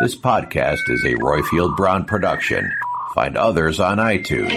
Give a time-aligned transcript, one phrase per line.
[0.00, 2.68] This podcast is a Roifield Brown production.
[3.14, 4.50] Find others on iTunes.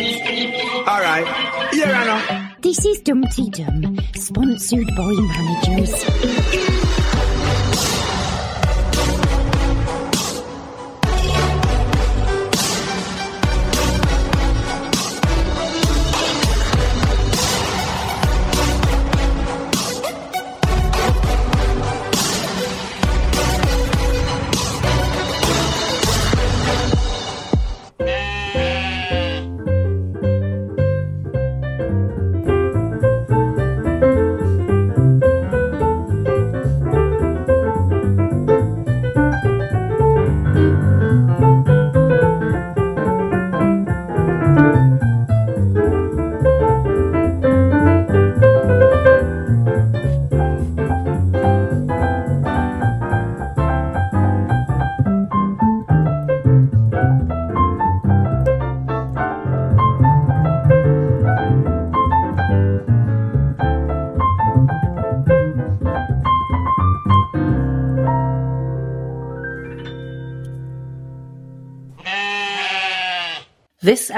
[0.88, 1.69] All right.
[1.71, 2.53] Here I know.
[2.61, 6.86] This is Dumpty Dum, sponsored by managers.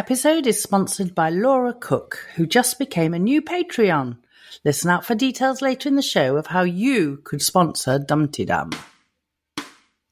[0.09, 4.17] Episode is sponsored by Laura Cook, who just became a new Patreon.
[4.65, 8.71] Listen out for details later in the show of how you could sponsor Dumpty Dum.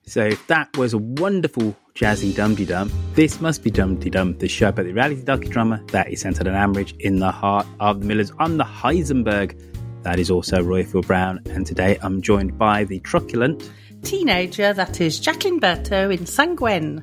[0.05, 2.91] So that was a wonderful jazzy Dumpty Dum.
[3.15, 6.53] This must be Dumpty Dum, the show about the reality docudrama that is centered on
[6.53, 8.31] Ambridge in the heart of the Millers.
[8.37, 9.59] I'm the Heisenberg.
[10.03, 13.67] That is also Roifield Brown, and today I'm joined by the truculent
[14.03, 17.01] Teenager that is Jacqueline Berto in Sanguine.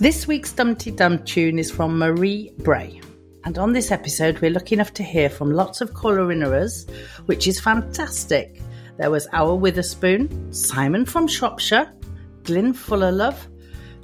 [0.00, 3.00] This week's Dumpty Dum tune is from Marie Bray.
[3.44, 6.88] And on this episode, we're lucky enough to hear from lots of callerinerers,
[7.26, 8.62] which is fantastic.
[8.96, 11.92] There was Our Witherspoon, Simon from Shropshire,
[12.44, 13.48] Glyn Fullerlove,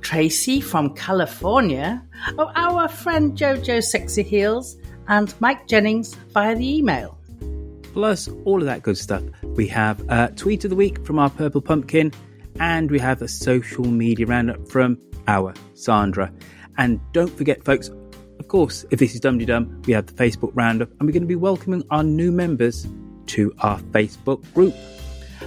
[0.01, 2.05] Tracy from California,
[2.39, 4.77] oh, our friend Jojo Sexy Heels,
[5.07, 7.17] and Mike Jennings via the email.
[7.93, 9.23] plus all of that good stuff.
[9.55, 12.13] We have a tweet of the week from our Purple Pumpkin,
[12.59, 14.99] and we have a social media roundup from
[15.29, 16.33] our Sandra.
[16.77, 17.91] And don't forget, folks,
[18.39, 21.23] of course, if this is Dum Dum, we have the Facebook roundup, and we're going
[21.23, 22.87] to be welcoming our new members
[23.27, 24.75] to our Facebook group.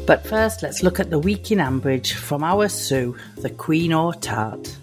[0.05, 4.13] But first, let's look at the week in Ambridge from our Sue, the Queen or
[4.13, 4.77] Tart.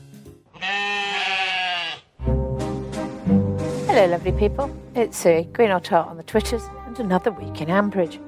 [3.87, 4.76] Hello, lovely people.
[4.94, 8.19] It's Sue, Green or Tart on the Twitters, and another week in Ambridge.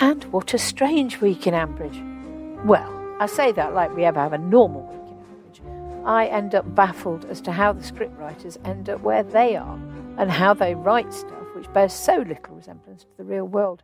[0.00, 2.64] And what a strange week in Ambridge.
[2.64, 4.92] Well, I say that like we ever have a normal.
[6.06, 9.74] I end up baffled as to how the scriptwriters end up where they are
[10.16, 13.82] and how they write stuff which bears so little resemblance to the real world.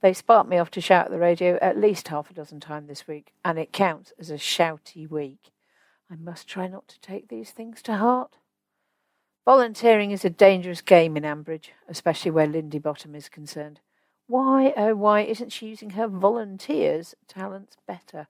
[0.00, 2.88] They sparked me off to shout at the radio at least half a dozen times
[2.88, 5.50] this week, and it counts as a shouty week.
[6.10, 8.38] I must try not to take these things to heart.
[9.44, 13.80] Volunteering is a dangerous game in Ambridge, especially where Lindy Bottom is concerned.
[14.26, 18.28] Why, oh, why isn't she using her volunteers' talents better?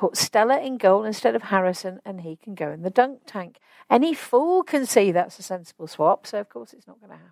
[0.00, 3.58] Put Stella in goal instead of Harrison, and he can go in the dunk tank.
[3.90, 7.22] Any fool can see that's a sensible swap, so of course it's not going to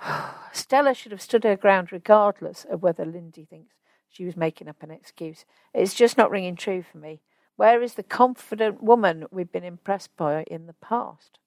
[0.00, 0.40] happen.
[0.54, 3.74] Stella should have stood her ground regardless of whether Lindy thinks
[4.08, 5.44] she was making up an excuse.
[5.74, 7.20] It's just not ringing true for me.
[7.56, 11.38] Where is the confident woman we've been impressed by in the past?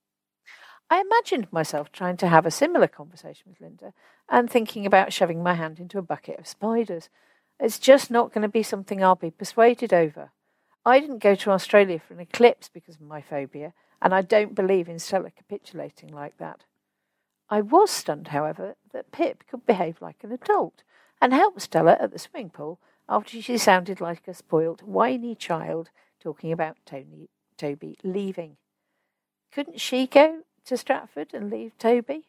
[0.91, 3.93] I imagined myself trying to have a similar conversation with Linda
[4.29, 7.09] and thinking about shoving my hand into a bucket of spiders.
[7.59, 10.31] It's just not going to be something I'll be persuaded over.
[10.85, 14.55] I didn't go to Australia for an eclipse because of my phobia, and I don't
[14.55, 16.63] believe in Stella capitulating like that.
[17.49, 20.83] I was stunned, however, that Pip could behave like an adult
[21.21, 22.79] and help Stella at the swimming pool
[23.09, 25.89] after she sounded like a spoilt, whiny child
[26.21, 28.57] talking about Tony, Toby leaving.
[29.51, 32.25] Couldn't she go to Stratford and leave Toby?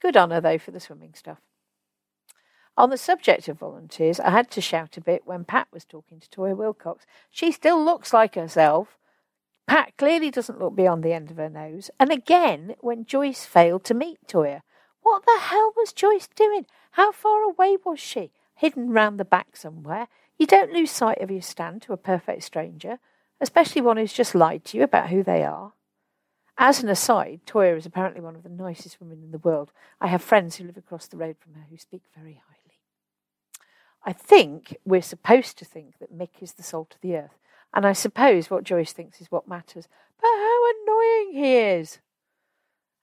[0.00, 1.38] Good on her, though, for the swimming stuff.
[2.78, 6.20] On the subject of volunteers, I had to shout a bit when Pat was talking
[6.20, 7.06] to Toyah Willcox.
[7.30, 8.98] She still looks like herself.
[9.66, 11.90] Pat clearly doesn't look beyond the end of her nose.
[11.98, 14.60] And again, when Joyce failed to meet Toyah.
[15.02, 16.66] What the hell was Joyce doing?
[16.92, 18.32] How far away was she?
[18.54, 20.08] Hidden round the back somewhere?
[20.36, 22.98] You don't lose sight of your stand to a perfect stranger,
[23.40, 25.72] especially one who's just lied to you about who they are.
[26.58, 29.72] As an aside, Toyah is apparently one of the nicest women in the world.
[30.00, 32.65] I have friends who live across the road from her who speak very highly.
[34.08, 37.40] I think we're supposed to think that Mick is the salt of the earth,
[37.74, 39.88] and I suppose what Joyce thinks is what matters.
[40.20, 41.98] But how annoying he is!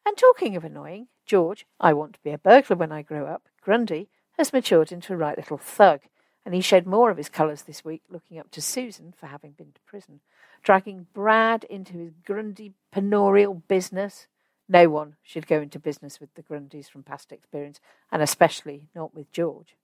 [0.06, 3.50] And talking of annoying, George, I want to be a burglar when I grow up,
[3.62, 4.08] Grundy,
[4.38, 6.00] has matured into a right little thug,
[6.46, 9.52] and he showed more of his colours this week looking up to Susan for having
[9.52, 10.22] been to prison,
[10.64, 14.28] dragging Brad into his Grundy penurial business.
[14.70, 19.14] No one should go into business with the Grundys from past experience, and especially not
[19.14, 19.76] with George.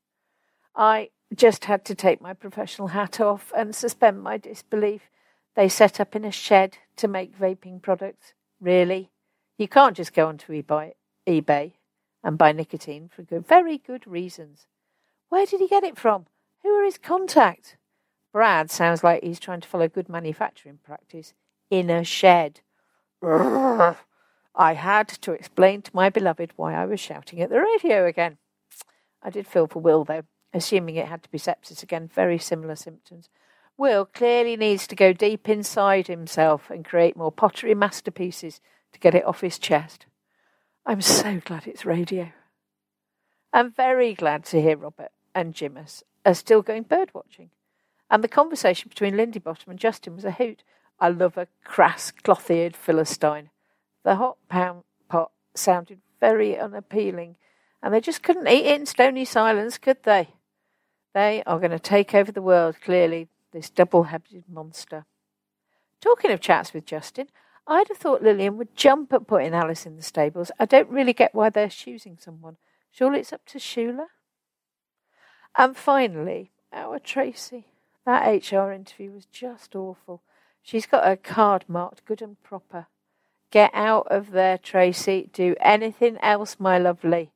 [0.76, 5.02] I just had to take my professional hat off and suspend my disbelief.
[5.56, 8.34] They set up in a shed to make vaping products.
[8.60, 9.12] Really?
[9.58, 11.74] You can't just go onto eBay,
[12.24, 14.68] and buy nicotine for good, very good reasons.
[15.30, 16.26] Where did he get it from?
[16.64, 17.76] Who are his contacts?
[18.32, 21.34] Brad sounds like he's trying to follow good manufacturing practice
[21.70, 22.62] in a shed.
[23.22, 23.96] I
[24.56, 28.38] had to explain to my beloved why I was shouting at the radio again.
[29.22, 32.76] I did feel for Will, though assuming it had to be sepsis again, very similar
[32.76, 33.30] symptoms.
[33.78, 38.60] Will clearly needs to go deep inside himself and create more pottery masterpieces
[38.92, 40.06] to get it off his chest.
[40.86, 42.32] I'm so glad it's radio.
[43.54, 47.52] I'm very glad to hear Robert and Jimus are still going bird watching.
[48.10, 50.64] And the conversation between Lindy Bottom and Justin was a hoot.
[51.00, 53.50] I love a crass, cloth eared Philistine.
[54.04, 57.38] The hot pound pot sounded very unappealing,
[57.82, 60.30] and they just couldn't eat it in stony silence, could they?
[61.14, 65.06] They are going to take over the world, clearly, this double headed monster.
[66.02, 67.28] Talking of chats with Justin,
[67.68, 70.52] I'd have thought Lillian would jump at putting Alice in the stables.
[70.60, 72.58] I don't really get why they're choosing someone.
[72.92, 74.08] Surely it's up to Shula?
[75.58, 77.68] And finally, our Tracy.
[78.06, 80.22] That HR interview was just awful.
[80.64, 82.88] She's got her card marked good and proper.
[83.52, 85.30] Get out of there, Tracy.
[85.34, 87.32] Do anything else, my lovely.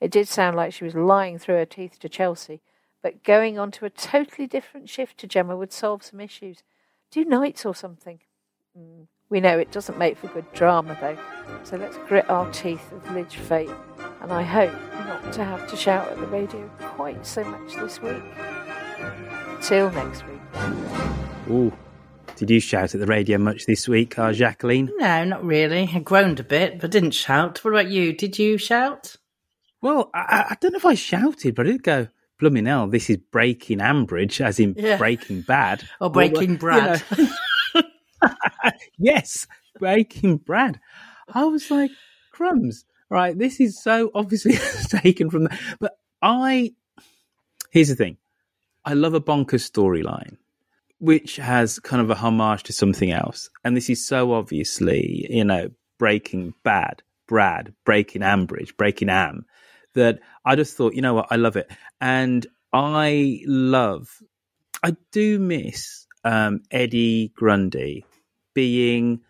[0.00, 2.60] It did sound like she was lying through her teeth to Chelsea,
[3.02, 6.62] but going on to a totally different shift to Gemma would solve some issues.
[7.10, 8.20] Do nights or something.
[8.78, 9.06] Mm.
[9.28, 11.18] We know it doesn't make for good drama, though,
[11.64, 13.70] so let's grit our teeth with Lidge fate,
[14.20, 14.72] and I hope
[15.06, 18.22] not to have to shout at the radio quite so much this week.
[19.62, 20.40] Till next week.
[21.50, 21.72] Ooh.
[22.36, 24.90] Did you shout at the radio much this week, uh, Jacqueline?
[24.96, 25.88] No, not really.
[25.94, 27.64] I groaned a bit, but didn't shout.
[27.64, 28.12] What about you?
[28.12, 29.16] Did you shout?
[29.80, 32.08] Well, I, I don't know if I shouted, but I did go,
[32.42, 34.96] blooming hell, this is Breaking Ambridge, as in Yeah.
[34.98, 35.84] Breaking Bad.
[36.00, 37.02] Or Breaking Well, Brad?
[37.16, 37.28] you
[37.74, 37.82] know.
[38.98, 39.46] yes,
[39.78, 40.80] Breaking Brad.
[41.32, 41.92] I was like,
[42.32, 42.84] crumbs.
[43.08, 44.54] Right, this is so obviously
[44.88, 45.58] taken from the.
[45.78, 46.72] But I.
[47.70, 48.16] Here's the thing
[48.84, 50.36] I love a bonkers storyline,
[50.98, 53.50] which has kind of a homage to something else.
[53.64, 59.44] And this is so obviously, you know, Breaking Bad, Brad, Breaking Ambridge, Breaking Am,
[59.94, 61.70] that I just thought, you know what, I love it.
[62.00, 64.22] And I love,
[64.82, 68.04] I do miss um, Eddie Grundy
[68.54, 69.20] being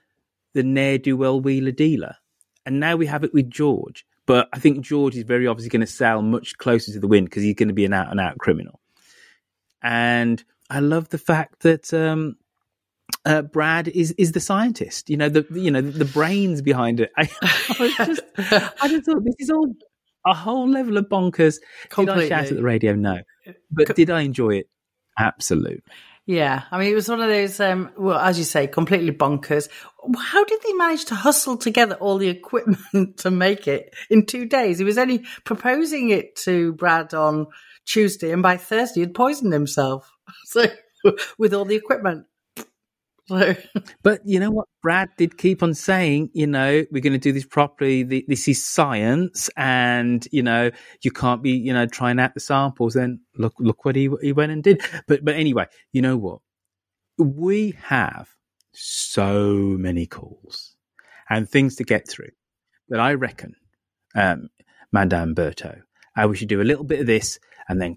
[0.54, 2.16] the ne'er do well wheeler dealer.
[2.64, 4.07] And now we have it with George.
[4.26, 7.26] But I think George is very obviously going to sail much closer to the wind
[7.26, 8.81] because he's going to be an out and out criminal.
[9.83, 12.37] And I love the fact that um,
[13.25, 15.11] uh, Brad is is the scientist.
[15.11, 17.11] You know the you know the brains behind it.
[17.16, 17.28] I,
[17.78, 19.75] I just I just thought this is all
[20.26, 21.56] a whole level of bonkers.
[21.96, 22.94] Did I shout at the radio?
[22.94, 23.20] No,
[23.70, 24.68] but did I enjoy it?
[25.18, 25.82] Absolutely.
[26.24, 29.68] Yeah, I mean, it was one of those, um, well, as you say, completely bonkers.
[30.16, 34.46] How did they manage to hustle together all the equipment to make it in two
[34.46, 34.78] days?
[34.78, 37.48] He was only proposing it to Brad on
[37.86, 40.10] Tuesday, and by Thursday, he'd poisoned himself.
[40.44, 40.64] So,
[41.36, 42.26] with all the equipment.
[44.02, 44.68] But you know what?
[44.82, 48.04] Brad did keep on saying, you know, we're going to do this properly.
[48.04, 50.70] Th- This is science, and you know,
[51.02, 52.94] you can't be, you know, trying out the samples.
[52.94, 54.82] Then look, look what he he went and did.
[55.08, 56.40] But but anyway, you know what?
[57.18, 58.28] We have
[58.72, 60.76] so many calls
[61.30, 62.30] and things to get through
[62.88, 63.54] that I reckon,
[64.14, 64.48] um,
[64.92, 65.82] Madame Berto,
[66.16, 67.38] uh, we should do a little bit of this
[67.68, 67.96] and then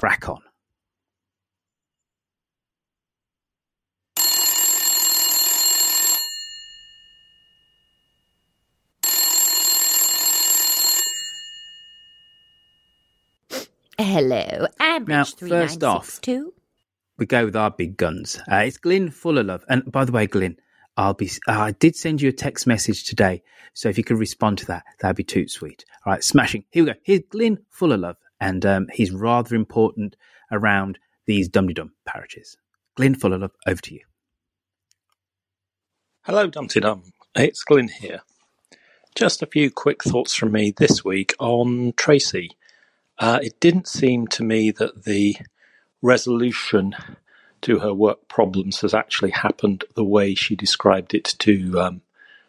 [0.00, 0.40] Crack on.
[13.98, 16.54] Hello, Ambridge Now, first off- 3962.
[17.18, 18.40] we go with our big guns.
[18.50, 19.64] Uh, it's Glyn full of love.
[19.68, 20.56] And by the way, Glyn,
[20.96, 21.30] I'll be.
[21.46, 23.42] Uh, I did send you a text message today,
[23.74, 25.84] so if you could respond to that, that'd be too sweet.
[26.06, 26.64] All right, smashing.
[26.70, 26.98] Here we go.
[27.02, 30.16] Here's Glyn full of love, and um, he's rather important
[30.50, 32.56] around these dum dum parishes.
[32.96, 33.50] Glyn full of.
[33.66, 34.00] Over to you.
[36.24, 37.12] Hello, Dumpty Dum.
[37.34, 38.20] It's Glyn here.
[39.14, 42.50] Just a few quick thoughts from me this week on Tracy.
[43.18, 45.36] Uh, it didn't seem to me that the
[46.02, 46.94] resolution
[47.62, 52.02] to her work problems has actually happened the way she described it to um,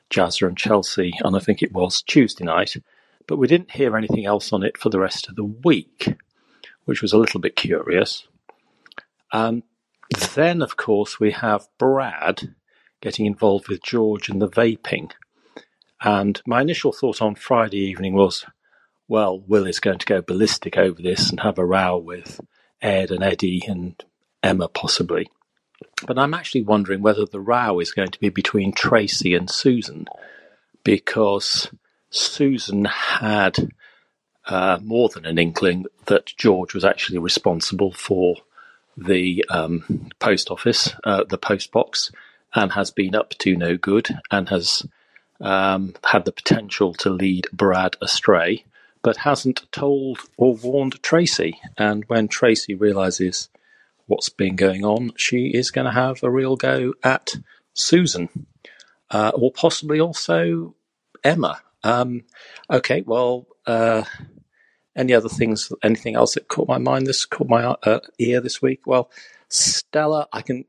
[0.10, 2.76] Jazzer and Chelsea, and I think it was Tuesday night.
[3.28, 6.16] But we didn't hear anything else on it for the rest of the week,
[6.86, 8.28] which was a little bit curious.
[9.32, 9.63] Um,
[10.36, 12.56] then, of course, we have Brad
[13.01, 15.12] getting involved with George and the vaping.
[16.01, 18.46] And my initial thought on Friday evening was,
[19.08, 22.40] well, Will is going to go ballistic over this and have a row with
[22.82, 24.04] Ed and Eddie and
[24.42, 25.30] Emma, possibly.
[26.06, 30.08] But I'm actually wondering whether the row is going to be between Tracy and Susan,
[30.84, 31.70] because
[32.12, 33.72] Susan had
[34.46, 38.36] uh, more than an inkling that George was actually responsible for
[38.98, 42.12] the um, post office, uh, the post box,
[42.53, 44.86] and has been up to no good and has
[45.39, 48.65] um, had the potential to lead Brad astray,
[49.01, 51.60] but hasn't told or warned Tracy.
[51.77, 53.50] And when Tracy realizes
[54.08, 57.36] what's been going on, she is going to have a real go at
[57.74, 58.27] Susan,
[59.10, 60.75] uh, or possibly also
[61.24, 61.62] Emma.
[61.84, 62.24] Um,
[62.70, 64.04] okay, well, uh,
[64.96, 65.72] any other things?
[65.84, 67.08] Anything else that caught my mind?
[67.08, 68.82] This caught my uh, ear this week.
[68.86, 69.10] Well,
[69.50, 70.66] Stella, I can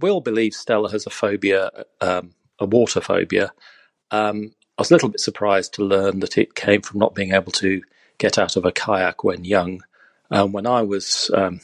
[0.00, 1.70] will believe Stella has a phobia,
[2.00, 3.52] um, a water phobia.
[4.10, 7.32] Um, I was a little bit surprised to learn that it came from not being
[7.32, 7.82] able to
[8.18, 9.82] get out of a kayak when young.
[10.30, 11.60] Um, when I was um,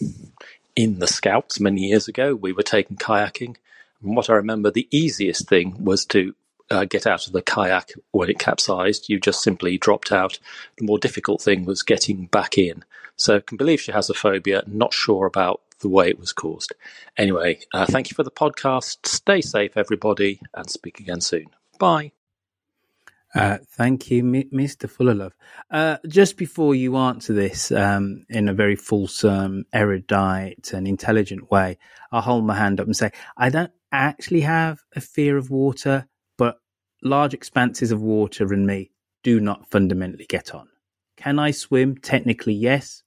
[0.77, 3.57] in the Scouts many years ago, we were taking kayaking.
[4.03, 6.35] And what I remember, the easiest thing was to
[6.71, 9.09] uh, get out of the kayak when it capsized.
[9.09, 10.39] You just simply dropped out.
[10.79, 12.85] The more difficult thing was getting back in.
[13.17, 16.33] So I can believe she has a phobia, not sure about the way it was
[16.33, 16.73] caused.
[17.17, 19.07] Anyway, uh, thank you for the podcast.
[19.07, 21.47] Stay safe, everybody, and speak again soon.
[21.79, 22.13] Bye.
[23.35, 24.89] Uh, thank you, Mr.
[24.89, 25.35] Fullerlove.
[25.71, 31.79] Uh, just before you answer this um, in a very fulsome, erudite, and intelligent way,
[32.11, 36.07] I'll hold my hand up and say, I don't actually have a fear of water,
[37.03, 38.91] large expanses of water and me
[39.23, 40.69] do not fundamentally get on.
[41.17, 41.97] Can I swim?
[41.97, 43.03] Technically, yes.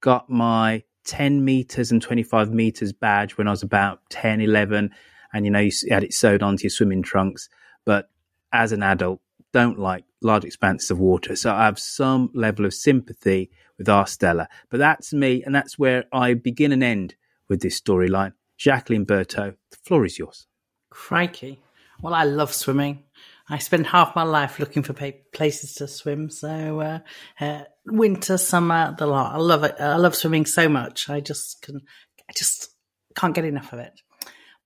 [0.00, 4.90] Got my 10 meters and 25 meters badge when I was about 10, 11,
[5.32, 7.48] and you know, you had it sewed onto your swimming trunks.
[7.84, 8.10] But
[8.52, 9.20] as an adult,
[9.52, 11.36] don't like large expanses of water.
[11.36, 14.48] So I have some level of sympathy with our Stella.
[14.70, 17.14] But that's me, and that's where I begin and end
[17.48, 18.32] with this storyline.
[18.56, 20.46] Jacqueline Berto, the floor is yours.
[20.90, 21.60] Crikey.
[22.02, 23.04] Well, I love swimming.
[23.50, 24.94] I spend half my life looking for
[25.32, 26.30] places to swim.
[26.30, 26.98] So uh,
[27.40, 29.34] uh, winter, summer, the lot.
[29.34, 29.76] I love it.
[29.78, 31.08] I love swimming so much.
[31.08, 31.80] I just can,
[32.28, 32.68] I just
[33.14, 34.00] can't get enough of it.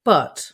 [0.04, 0.52] But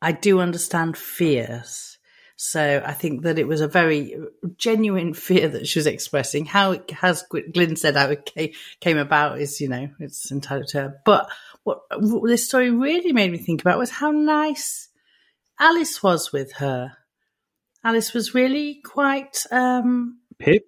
[0.00, 1.98] I do understand fears.
[2.36, 4.16] So I think that it was a very
[4.56, 6.46] genuine fear that she was expressing.
[6.46, 10.80] How it has Glyn said how it came about is, you know, it's entitled to
[10.80, 11.00] her.
[11.04, 11.28] But
[11.64, 11.82] what
[12.24, 14.88] this story really made me think about was how nice
[15.58, 16.96] Alice was with her.
[17.82, 20.64] Alice was really quite um Pip.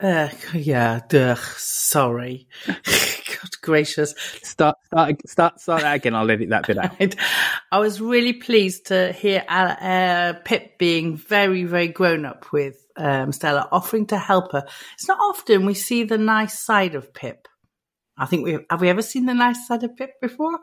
[0.00, 2.46] Uh, yeah, duh, sorry.
[2.66, 4.14] God gracious.
[4.44, 6.14] Start, start, start, start that again.
[6.14, 7.16] I'll edit that bit out.
[7.72, 13.32] I was really pleased to hear uh, Pip being very, very grown up with um,
[13.32, 14.64] Stella, offering to help her.
[14.94, 17.48] It's not often we see the nice side of Pip.
[18.16, 20.58] I think we have we ever seen the nice side of Pip before?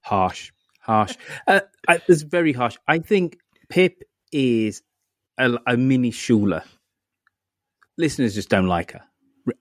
[0.00, 1.14] Harsh, harsh.
[1.46, 1.60] uh,
[2.08, 2.76] it's very harsh.
[2.86, 3.36] I think
[3.68, 4.82] Pip is
[5.38, 6.62] a, a mini Shula.
[7.96, 9.02] Listeners just don't like her,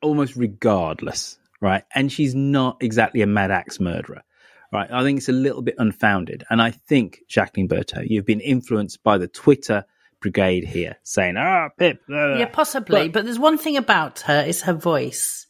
[0.02, 1.84] almost regardless, right?
[1.94, 4.24] And she's not exactly a mad axe murderer,
[4.72, 4.90] right?
[4.92, 6.44] I think it's a little bit unfounded.
[6.50, 9.86] And I think, Jacqueline Berto, you've been influenced by the Twitter
[10.22, 12.02] brigade here saying, ah, Pip.
[12.10, 13.06] Yeah, possibly.
[13.06, 15.48] But, but there's one thing about her, is her voice.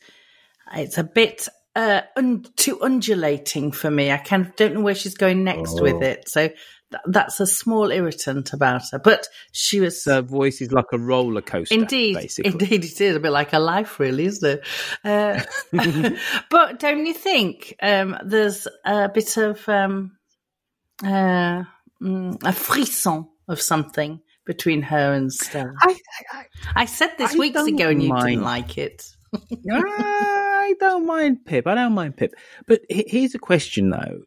[0.74, 4.12] It's a bit uh, un- too undulating for me.
[4.12, 5.84] I kind of don't know where she's going next oh.
[5.84, 6.28] with it.
[6.30, 6.50] So
[6.92, 9.00] th- that's a small irritant about her.
[9.00, 10.04] But she was.
[10.06, 11.76] Her voice is like a roller coaster.
[11.76, 12.16] Indeed.
[12.16, 12.52] basically.
[12.52, 14.68] Indeed, it is a bit like a life, really, isn't it?
[15.04, 15.44] Uh,
[16.50, 20.18] but don't you think um, there's a bit of um,
[21.04, 21.64] uh,
[22.02, 25.74] mm, a frisson of something between her and Stella?
[25.82, 25.98] I,
[26.32, 28.28] I, I said this I weeks ago and you mind.
[28.28, 29.06] didn't like it.
[29.70, 31.68] I don't mind Pip.
[31.68, 32.34] I don't mind Pip.
[32.66, 34.22] But here's a question, though.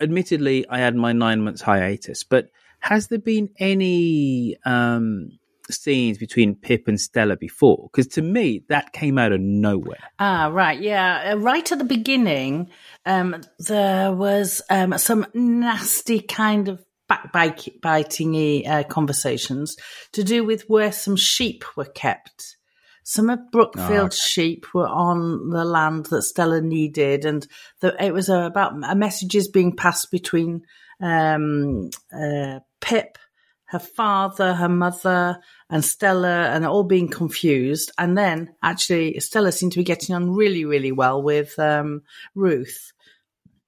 [0.00, 5.38] Admittedly, I had my nine months hiatus, but has there been any um,
[5.70, 7.88] scenes between Pip and Stella before?
[7.92, 9.98] Because to me, that came out of nowhere.
[10.18, 10.80] Ah, right.
[10.80, 11.32] Yeah.
[11.32, 12.70] Uh, right at the beginning,
[13.04, 19.76] um, there was um, some nasty kind of backbiting uh, conversations
[20.12, 22.56] to do with where some sheep were kept.
[23.02, 27.46] Some of Brookfield's oh, sheep were on the land that Stella needed, and
[27.80, 30.62] the, it was about messages being passed between
[31.00, 33.18] um, uh, Pip,
[33.66, 37.92] her father, her mother, and Stella, and all being confused.
[37.98, 42.02] And then actually, Stella seemed to be getting on really, really well with um,
[42.34, 42.92] Ruth.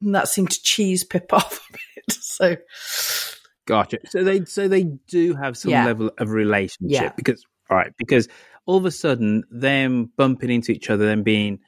[0.01, 2.13] And that seemed to cheese Pip off a bit.
[2.13, 2.57] So,
[3.67, 3.99] gotcha.
[4.07, 5.85] So they, so they do have some yeah.
[5.85, 7.13] level of relationship yeah.
[7.15, 8.29] because, all right, because
[8.67, 11.61] all of a sudden them bumping into each other, them being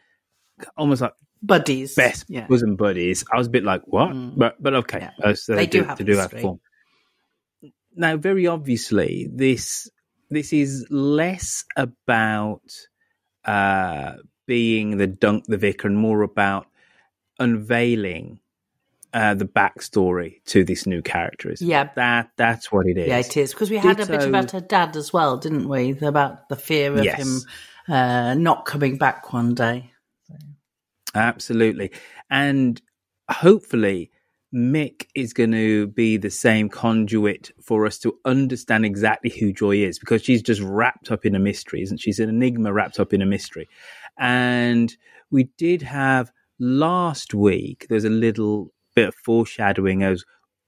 [0.76, 2.46] almost like buddies, best yeah.
[2.46, 3.24] bosom buddies.
[3.32, 4.10] I was a bit like, what?
[4.10, 4.36] Mm.
[4.36, 5.10] But but okay, yeah.
[5.22, 6.60] uh, so they, they, do, have to do have form.
[7.96, 9.90] Now, very obviously, this
[10.30, 12.62] this is less about
[13.44, 14.14] uh,
[14.46, 16.66] being the dunk the vicar and more about
[17.38, 18.40] unveiling
[19.14, 21.50] uh, the backstory to this new character.
[21.50, 23.08] Is yeah, that that's what it is.
[23.08, 25.68] Yeah, it is because we had Ditto, a bit about her dad as well, didn't
[25.68, 25.96] we?
[26.02, 27.18] About the fear of yes.
[27.18, 29.92] him uh, not coming back one day.
[31.14, 31.92] Absolutely,
[32.28, 32.82] and
[33.30, 34.10] hopefully.
[34.56, 39.78] Mick is going to be the same conduit for us to understand exactly who Joy
[39.78, 42.10] is because she's just wrapped up in a mystery, isn't she?
[42.10, 43.68] She's an enigma wrapped up in a mystery.
[44.16, 44.96] And
[45.28, 50.24] we did have last week, there's a little bit of foreshadowing as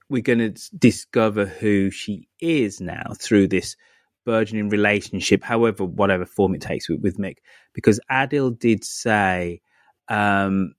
[0.09, 3.77] we're going to discover who she is now through this
[4.25, 7.37] burgeoning relationship, however, whatever form it takes with, with Mick.
[7.75, 9.61] Because Adil did say
[10.09, 10.75] um,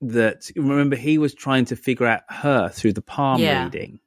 [0.00, 3.64] that, remember, he was trying to figure out her through the palm yeah.
[3.64, 3.98] reading.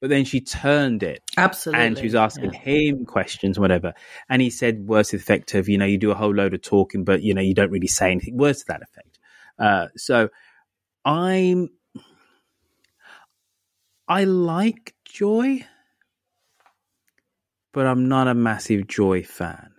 [0.00, 1.22] But then she turned it.
[1.36, 1.84] Absolutely.
[1.84, 2.58] And she was asking yeah.
[2.58, 3.94] him questions, whatever.
[4.28, 6.54] And he said words to the effect of, you know, you do a whole load
[6.54, 8.36] of talking, but, you know, you don't really say anything.
[8.36, 9.20] Words to that effect.
[9.60, 10.28] Uh, so
[11.04, 11.68] I'm
[14.12, 15.64] I like Joy,
[17.72, 19.72] but I'm not a massive Joy fan.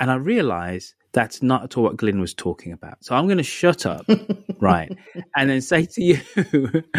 [0.00, 3.04] And I realize that's not at all what Glyn was talking about.
[3.04, 4.06] So I'm going to shut up,
[4.60, 4.90] right,
[5.36, 6.20] and then say to you,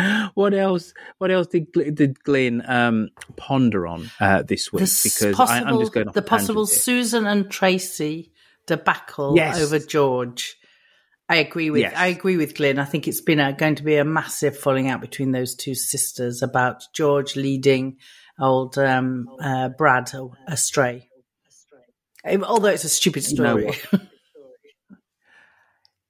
[0.36, 0.94] what else?
[1.18, 4.86] What else did did Glyn um, ponder on uh, this week?
[4.86, 8.32] The because possible, I, am just going the possible Susan and Tracy
[8.68, 9.60] debacle yes.
[9.60, 10.58] over George.
[11.30, 11.94] I agree with yes.
[11.96, 12.80] I agree with Glyn.
[12.80, 15.74] I think it's been a, going to be a massive falling out between those two
[15.74, 17.98] sisters about George leading
[18.40, 20.12] old um, uh, Brad
[20.48, 21.10] astray.
[22.26, 23.74] Although it's a stupid story.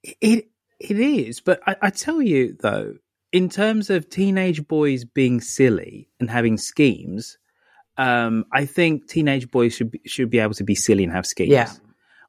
[0.02, 0.48] it
[0.80, 2.94] it is, but I, I tell you though,
[3.32, 7.38] in terms of teenage boys being silly and having schemes,
[7.96, 11.26] um, I think teenage boys should be, should be able to be silly and have
[11.26, 11.50] schemes.
[11.50, 11.72] Yeah.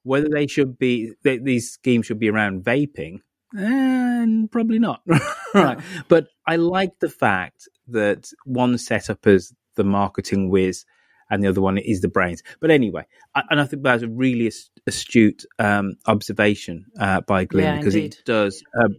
[0.06, 3.20] Whether they should be they, these schemes should be around vaping,
[3.54, 5.02] and probably not.
[5.54, 5.80] right.
[6.08, 10.86] But I like the fact that one set up as the marketing whiz
[11.30, 12.44] and the other one is the brains.
[12.60, 14.52] But anyway, I, and I think that's a really
[14.86, 18.14] astute um, observation uh, by Glyn Yeah, because indeed.
[18.20, 18.96] it does um,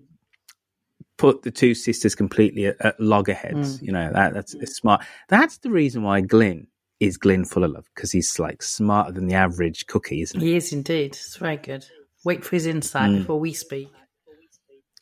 [1.16, 3.78] put the two sisters completely at, at loggerheads.
[3.78, 3.82] Mm.
[3.82, 5.04] You know that that's it's smart.
[5.28, 6.66] That's the reason why Glyn
[7.00, 10.48] is Glyn full of love because he's like smarter than the average cookie, isn't he?
[10.48, 11.12] He is indeed.
[11.14, 11.84] It's very good.
[12.24, 13.18] Wait for his insight Mm.
[13.18, 13.88] before we speak.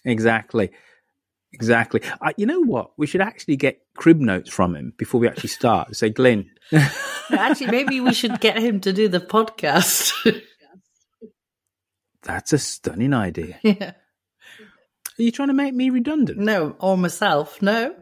[0.04, 0.70] Exactly.
[1.52, 2.00] Exactly.
[2.36, 2.90] You know what?
[2.98, 5.94] We should actually get crib notes from him before we actually start.
[5.94, 6.50] Say, Glyn,
[7.30, 10.12] Actually, maybe we should get him to do the podcast.
[12.22, 13.58] that's a stunning idea.
[13.62, 13.92] yeah.
[15.18, 16.38] Are you trying to make me redundant?
[16.38, 17.62] No, or myself.
[17.62, 17.94] No.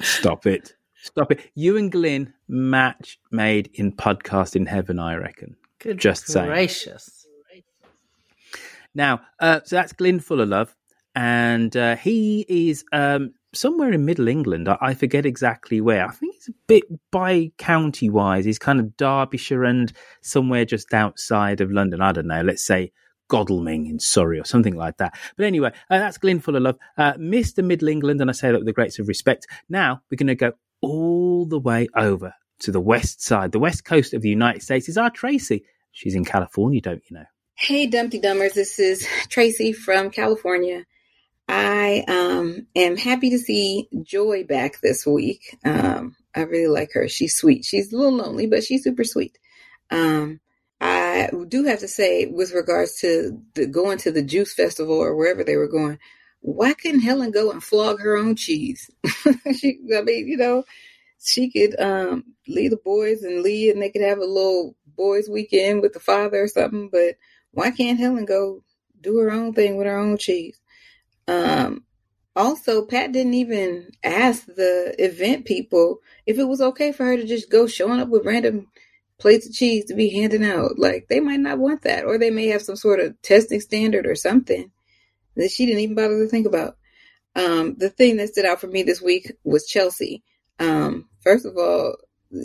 [0.00, 0.74] Stop it.
[1.02, 1.50] Stop it.
[1.54, 5.56] You and Glyn match made in podcasting heaven, I reckon.
[5.78, 6.46] Good Just saying.
[6.48, 7.26] gracious.
[8.94, 10.74] Now, uh, so that's Glyn Full of Love,
[11.14, 14.68] and uh, he is um, somewhere in Middle England.
[14.68, 16.04] I, I forget exactly where.
[16.06, 18.44] I think he's a bit by county wise.
[18.44, 22.00] He's kind of Derbyshire and somewhere just outside of London.
[22.00, 22.42] I don't know.
[22.42, 22.90] Let's say
[23.28, 25.16] Godalming in Surrey or something like that.
[25.36, 27.62] But anyway, uh, that's Glyn Full of Love, uh, Mr.
[27.62, 29.46] Middle England, and I say that with the greatest of respect.
[29.68, 33.84] Now we're going to go all the way over to the west side, the west
[33.84, 34.88] coast of the United States.
[34.88, 35.64] Is our Tracy?
[35.92, 37.24] She's in California, don't you know?
[37.54, 38.54] Hey, Dumpty Dummers.
[38.54, 40.84] This is Tracy from California.
[41.48, 45.56] I um, am happy to see Joy back this week.
[45.64, 47.08] Um, I really like her.
[47.08, 47.64] She's sweet.
[47.64, 49.38] She's a little lonely, but she's super sweet.
[49.90, 50.40] Um,
[50.80, 55.16] I do have to say, with regards to the, going to the Juice Festival or
[55.16, 55.98] wherever they were going,
[56.40, 58.90] why couldn't Helen go and flog her own cheese?
[59.56, 60.64] she, I mean, you know,
[61.20, 65.28] she could um, leave the boys and leave, and they could have a little boys'
[65.28, 66.88] weekend with the father or something.
[66.90, 67.16] But
[67.50, 68.62] why can't Helen go
[69.00, 70.60] do her own thing with her own cheese?
[71.26, 71.84] Um,
[72.36, 77.26] also, Pat didn't even ask the event people if it was okay for her to
[77.26, 78.68] just go showing up with random
[79.18, 80.78] plates of cheese to be handing out.
[80.78, 84.06] Like they might not want that, or they may have some sort of testing standard
[84.06, 84.70] or something
[85.38, 86.76] that she didn't even bother to think about.
[87.34, 90.22] Um, the thing that stood out for me this week was Chelsea.
[90.58, 91.96] Um, first of all,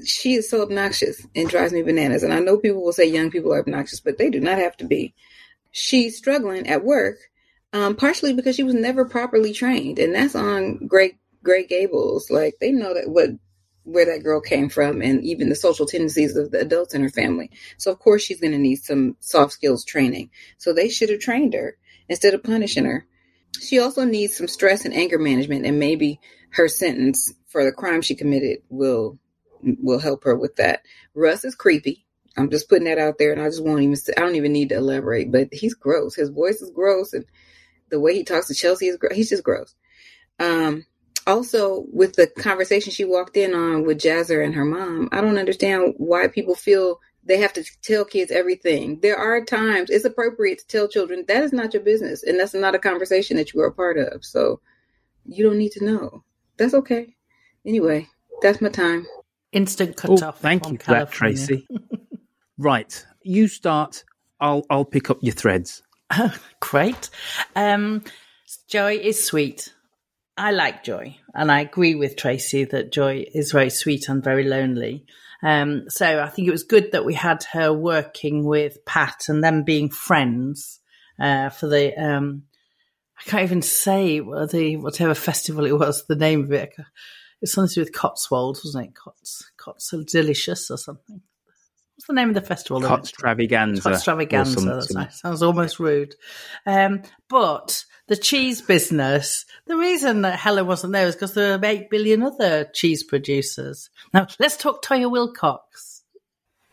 [0.05, 2.23] she is so obnoxious and drives me bananas.
[2.23, 4.77] And I know people will say young people are obnoxious, but they do not have
[4.77, 5.13] to be.
[5.71, 7.17] She's struggling at work,
[7.73, 12.29] um, partially because she was never properly trained, and that's on Greg Greg Gables.
[12.29, 13.31] Like they know that what
[13.83, 17.09] where that girl came from, and even the social tendencies of the adults in her
[17.09, 17.49] family.
[17.77, 20.29] So of course she's going to need some soft skills training.
[20.59, 21.75] So they should have trained her
[22.09, 23.05] instead of punishing her.
[23.61, 26.19] She also needs some stress and anger management, and maybe
[26.51, 29.19] her sentence for the crime she committed will
[29.61, 30.81] will help her with that.
[31.13, 32.05] Russ is creepy.
[32.35, 33.97] I'm just putting that out there, and I just won't even.
[34.17, 35.31] I don't even need to elaborate.
[35.31, 36.15] But he's gross.
[36.15, 37.25] His voice is gross, and
[37.89, 39.15] the way he talks to Chelsea is gross.
[39.15, 39.75] He's just gross.
[40.39, 40.85] Um,
[41.25, 45.37] also, with the conversation she walked in on with Jazzer and her mom, I don't
[45.37, 48.99] understand why people feel they have to tell kids everything.
[49.01, 52.53] There are times it's appropriate to tell children that is not your business, and that's
[52.53, 54.25] not a conversation that you are a part of.
[54.25, 54.59] So
[55.25, 56.23] you don't need to know.
[56.57, 57.15] That's okay.
[57.65, 58.09] Anyway,
[58.41, 59.07] that's my time.
[59.51, 60.39] Instant cut Oh, off.
[60.39, 61.67] thank you for that, Tracy.
[62.57, 64.03] right, you start.
[64.39, 65.83] I'll I'll pick up your threads.
[66.59, 67.09] Great.
[67.55, 68.03] Um,
[68.67, 69.73] Joy is sweet.
[70.35, 74.43] I like Joy, and I agree with Tracy that Joy is very sweet and very
[74.43, 75.05] lonely.
[75.43, 79.43] Um, so I think it was good that we had her working with Pat and
[79.43, 80.79] them being friends
[81.19, 81.93] uh, for the.
[82.01, 82.43] Um,
[83.19, 86.05] I can't even say what the whatever festival it was.
[86.07, 86.73] The name of it.
[87.41, 88.95] It's something to do with Cotswolds, wasn't it?
[88.95, 91.21] Cots, Cots delicious or something.
[91.95, 92.79] What's the name of the festival?
[92.79, 93.11] they went to?
[93.13, 93.85] Cottstravaganza.
[93.85, 94.53] or Extravaganza.
[94.59, 95.19] some- That's nice.
[95.21, 96.15] Sounds almost rude.
[96.65, 101.65] Um, but the cheese business, the reason that Helen wasn't there is because there are
[101.65, 103.89] 8 billion other cheese producers.
[104.13, 106.01] Now, let's talk Toyah Willcox.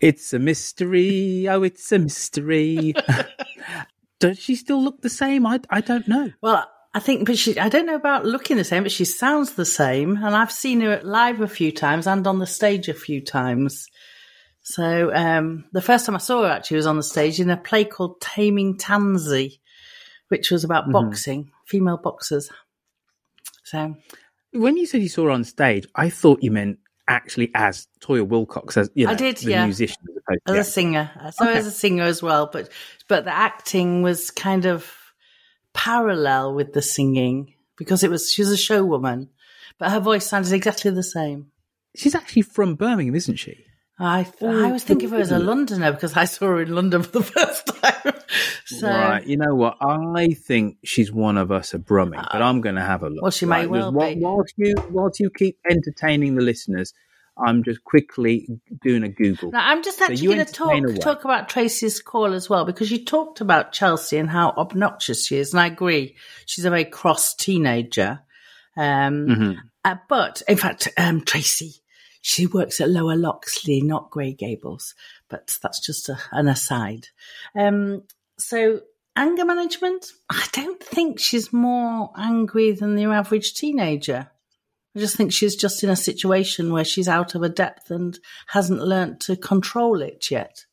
[0.00, 1.46] It's a mystery.
[1.48, 2.94] Oh, it's a mystery.
[4.18, 5.46] Does she still look the same?
[5.46, 6.30] I I don't know.
[6.40, 9.52] Well, I think, but she, I don't know about looking the same, but she sounds
[9.52, 10.16] the same.
[10.16, 13.86] And I've seen her live a few times and on the stage a few times.
[14.62, 17.56] So, um, the first time I saw her actually was on the stage in a
[17.56, 19.60] play called Taming Tansy,
[20.30, 20.92] which was about Mhm.
[20.92, 22.50] boxing, female boxers.
[23.64, 23.94] So,
[24.52, 28.26] When you said you saw her on stage, I thought you meant actually as Toyah
[28.26, 29.64] Willcox, as you know, I did, the yeah.
[29.64, 29.96] musician.
[30.28, 31.58] As as to a singer, so Okay.
[31.58, 32.68] as a singer as well, but
[33.06, 34.92] but the acting was kind of
[35.72, 39.28] parallel with the singing because it was she was a showwoman,
[39.78, 41.52] but her voice sounded exactly the same.
[41.96, 43.64] she's actually from Birmingham, isn't she?
[44.00, 47.02] I I was thinking of her as a Londoner because I saw her in London
[47.02, 48.14] for the first time.
[48.64, 49.26] so, Right.
[49.26, 49.76] You know what?
[49.80, 53.18] I think she's one of us at Brumming, but I'm going to have a look.
[53.18, 54.20] Uh, Well, she may Right, well just be.
[54.22, 56.94] Whilst you, whilst you keep entertaining the listeners,
[57.36, 58.48] I'm just quickly
[58.82, 59.50] doing a Google.
[59.52, 60.98] Now, I'm just actually you going to talk away.
[60.98, 65.36] talk about Tracy's call as well because you talked about Chelsea and how obnoxious she
[65.36, 66.16] is, and I agree.
[66.46, 68.20] She's a very cross teenager.
[68.76, 69.56] Um, Mhm.
[69.84, 71.74] uh, but in fact, um, Tracy,
[72.20, 74.94] she works at Lower Loxley, not Grey Gables.
[75.28, 77.08] But that's just a, an aside.
[77.54, 78.02] Um,
[78.38, 78.80] so
[79.16, 84.30] anger management, I don't think she's more angry than your average teenager.
[84.94, 88.18] I just think she's just in a situation where she's out of her depth and
[88.48, 90.66] hasn't learnt to control it yet.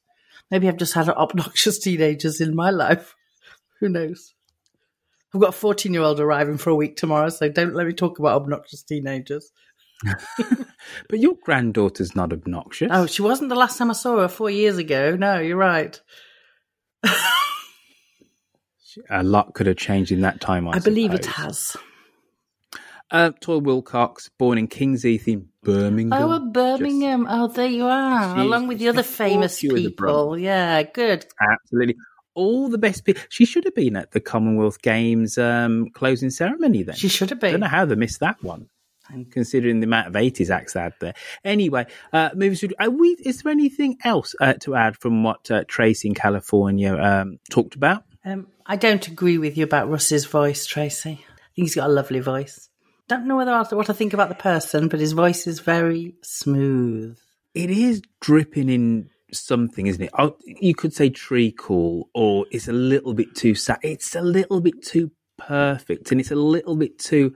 [0.50, 3.16] Maybe I've just had obnoxious teenagers in my life.
[3.80, 4.34] Who knows?
[5.34, 7.94] I've got a 14 year old arriving for a week tomorrow, so don't let me
[7.94, 9.52] talk about obnoxious teenagers.
[11.10, 12.90] But your granddaughter's not obnoxious.
[12.92, 15.16] Oh, she wasn't the last time I saw her four years ago.
[15.16, 16.00] No, you're right.
[19.10, 21.78] A lot could have changed in that time, I, I believe it has.
[23.12, 26.30] Uh, Toyah Willcox, born in Kings Heath in Birmingham.
[26.30, 27.28] Oh, Birmingham.
[27.30, 30.38] oh, there you are, along with the other famous thought you were the people.
[30.38, 31.26] Yeah, good.
[31.40, 31.96] Absolutely.
[32.34, 33.22] All the best people.
[33.30, 36.96] She should have been at the Commonwealth Games um, closing ceremony then.
[36.96, 37.50] She should have been.
[37.50, 38.68] I don't know how they missed that one,
[39.32, 41.14] considering the amount of 80s acts out there.
[41.44, 45.50] Anyway, uh, moving to, are we, is there anything else uh, to add from what
[45.52, 48.04] uh, Tracy in California um, talked about?
[48.26, 51.12] Um, I don't agree with you about Russ's voice, Tracy.
[51.12, 52.70] I think he's got a lovely voice.
[53.08, 56.16] Don't know whether I, what I think about the person, but his voice is very
[56.22, 57.18] smooth.
[57.54, 60.12] It is dripping in something, isn't it?
[60.18, 63.80] Oh, you could say treacle, or it's a little bit too sad.
[63.82, 67.36] It's a little bit too perfect, and it's a little bit too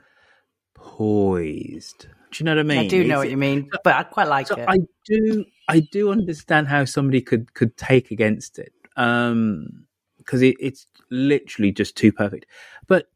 [0.84, 2.08] poised.
[2.32, 2.80] Do you know what I mean?
[2.80, 4.66] I do know It's- what you mean, but I quite like so it.
[4.68, 9.86] I do, I do understand how somebody could could take against it, um,
[10.18, 12.46] because it, it's literally just too perfect.
[12.88, 13.10] But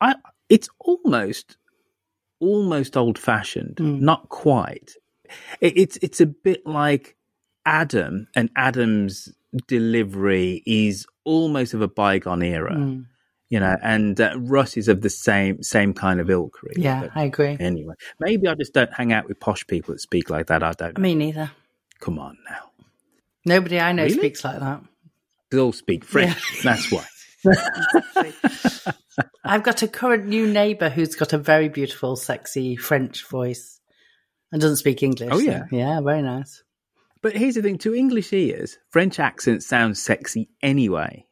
[0.00, 0.16] I,
[0.48, 1.56] it's almost,
[2.40, 3.78] almost old fashioned.
[3.80, 4.92] Not quite.
[5.60, 7.16] It, it's it's a bit like
[7.64, 9.32] Adam, and Adam's
[9.66, 12.74] delivery is almost of a bygone era.
[12.74, 13.06] Mm.
[13.52, 16.62] You know, and uh, Russ is of the same same kind of ilk.
[16.62, 16.80] Really.
[16.84, 17.54] Yeah, I agree.
[17.60, 20.62] Anyway, maybe I just don't hang out with posh people that speak like that.
[20.62, 20.96] I don't.
[20.96, 21.02] know.
[21.02, 21.50] Me neither.
[22.00, 22.70] Come on now.
[23.44, 24.16] Nobody I know Really?
[24.16, 24.80] speaks like that.
[25.50, 26.40] They all speak French.
[26.64, 27.04] That's why.
[29.44, 33.80] I've got a current new neighbour who's got a very beautiful, sexy French voice
[34.50, 35.28] and doesn't speak English.
[35.30, 35.64] Oh, so- yeah?
[35.70, 36.62] yeah, very nice.
[37.20, 41.26] But here's the thing: to English ears, French accent sounds sexy anyway.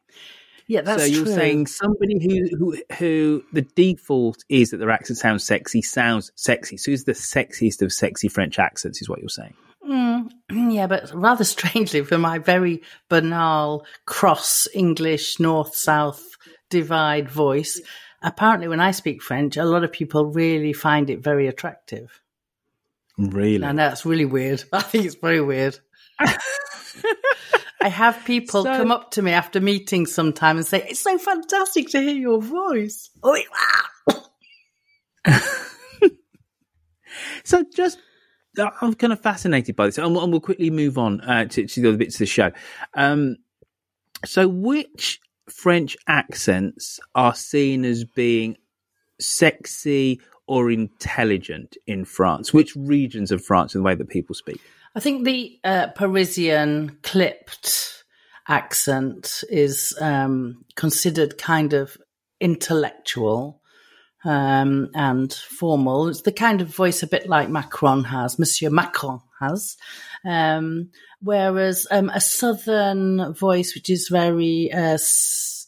[0.71, 1.33] Yeah, that's so you're true.
[1.33, 6.77] saying somebody who, who who the default is that their accent sounds sexy sounds sexy.
[6.77, 9.01] So who's the sexiest of sexy French accents?
[9.01, 9.53] Is what you're saying?
[9.85, 10.31] Mm,
[10.73, 16.23] yeah, but rather strangely, for my very banal cross English north south
[16.69, 17.81] divide voice,
[18.21, 22.21] apparently when I speak French, a lot of people really find it very attractive.
[23.17, 23.65] Really?
[23.65, 24.63] And that's really weird.
[24.71, 25.77] I think it's very weird.
[27.81, 31.17] I have people So- come up to me after meetings sometime and say, It's so
[31.17, 33.09] fantastic to hear your voice.
[33.23, 33.37] Oh,
[35.27, 35.37] wow.
[37.43, 37.97] So just,
[38.59, 41.65] I'm kind of fascinated by this, and we'll, and we'll quickly move on uh, to,
[41.65, 42.51] to the other bits of the show.
[42.93, 43.37] Um,
[44.25, 48.57] so, which French accents are seen as being
[49.19, 52.53] sexy or intelligent in France?
[52.53, 54.59] Which regions of France, in the way that people speak?
[54.93, 58.03] I think the uh, Parisian clipped
[58.49, 61.95] accent is um, considered kind of
[62.41, 63.61] intellectual
[64.25, 66.09] um, and formal.
[66.09, 69.77] It's the kind of voice a bit like Macron has, Monsieur Macron has.
[70.25, 70.89] Um,
[71.21, 75.65] whereas um, a southern voice, which is very uh, s-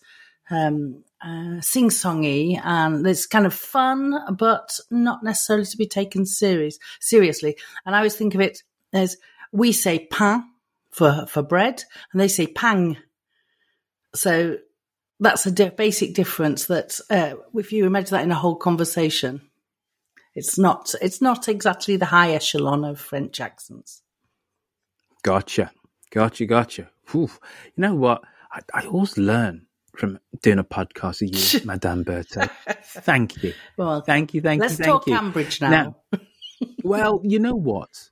[0.52, 6.78] um, uh, sing-songy and it's kind of fun, but not necessarily to be taken serious
[7.00, 7.56] seriously.
[7.86, 9.18] And I always think of it as
[9.52, 10.44] we say pain
[10.92, 12.98] for for bread, and they say pang.
[14.16, 14.58] So
[15.20, 16.66] that's a di- basic difference.
[16.66, 19.42] That uh, if you imagine that in a whole conversation,
[20.36, 24.02] it's not it's not exactly the high echelon of French accents.
[25.24, 25.72] Gotcha.
[26.12, 26.46] Gotcha.
[26.46, 26.90] Gotcha.
[27.12, 27.30] Whew.
[27.76, 28.24] You know what?
[28.52, 32.49] I, I always learn from doing a podcast with you, Madame Berto.
[32.84, 33.53] Thank you.
[33.77, 34.41] Well, Thank you.
[34.41, 34.67] Thank you.
[34.67, 34.86] let's you.
[34.86, 35.13] Thank talk you.
[35.15, 35.97] Cambridge now.
[36.84, 38.10] well, you know what?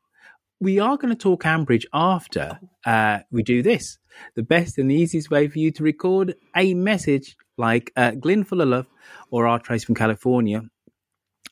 [0.59, 3.97] We are going to talk Ambridge after uh, we do this.
[4.35, 8.43] The best and the easiest way for you to record a message like uh, Glyn
[8.43, 8.85] Full of Love
[9.31, 10.61] or our Trace from California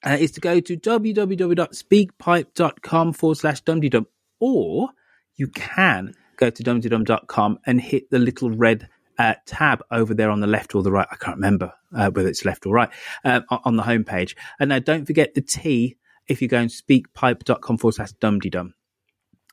[0.06, 4.06] uh, is to go to www.speakpipe.com forward slash dumdydum,
[4.40, 4.90] or
[5.36, 8.88] you can go to dumdydum.com and hit the little red
[9.20, 11.08] uh, tab over there on the left or the right.
[11.12, 12.90] I can't remember uh, whether it's left or right
[13.24, 14.36] uh, on the homepage.
[14.60, 18.74] And now don't forget the T if you go and speakpipe.com forward slash dumdydum.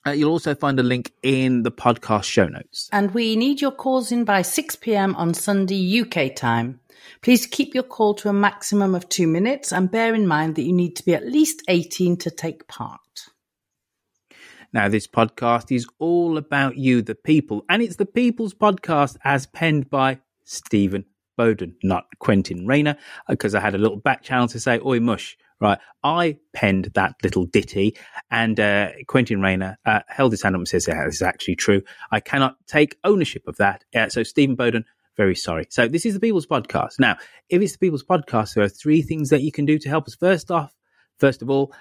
[0.07, 2.89] Uh, you'll also find a link in the podcast show notes.
[2.93, 5.17] And we need your calls in by 6 p.m.
[5.17, 6.79] on Sunday UK time.
[7.23, 10.63] Please keep your call to a maximum of two minutes and bear in mind that
[10.63, 13.01] you need to be at least 18 to take part.
[14.77, 19.47] Now, this podcast is all about you, the people, and it's the People's Podcast as
[19.47, 21.07] penned by Stephen
[21.39, 25.39] Bowden, not Quentin Rayner, because I had a little back channel to say, Oi, mush.
[25.63, 27.97] Right, I penned that little ditty,
[28.31, 31.57] and uh, Quentin Rayner uh, held his hand up and says, yeah, "This is actually
[31.57, 31.81] true.
[32.11, 34.85] I cannot take ownership of that." Uh, so, Stephen Bowden,
[35.17, 35.67] very sorry.
[35.71, 37.01] So, this is the People's Podcast.
[37.01, 37.17] Now,
[37.49, 40.07] if it's the People's Podcast, there are three things that you can do to help
[40.07, 40.15] us.
[40.15, 40.75] First off,
[41.19, 41.73] first of all,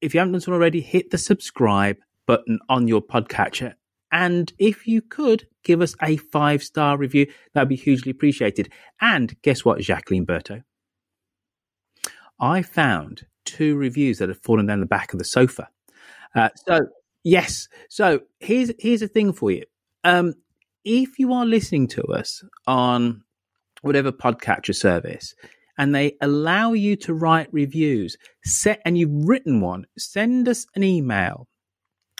[0.00, 3.74] if you haven't done so already, hit the subscribe button on your podcatcher.
[4.12, 8.70] And if you could give us a five star review, that'd be hugely appreciated.
[9.00, 10.62] And guess what, Jacqueline Berto?
[12.38, 15.68] I found two reviews that had fallen down the back of the sofa.
[16.34, 16.80] Uh, so
[17.24, 19.64] yes, so here's here's a thing for you.
[20.04, 20.34] Um,
[20.84, 23.22] if you are listening to us on
[23.82, 25.34] whatever podcatcher service,
[25.78, 30.82] and they allow you to write reviews, set and you've written one, send us an
[30.82, 31.48] email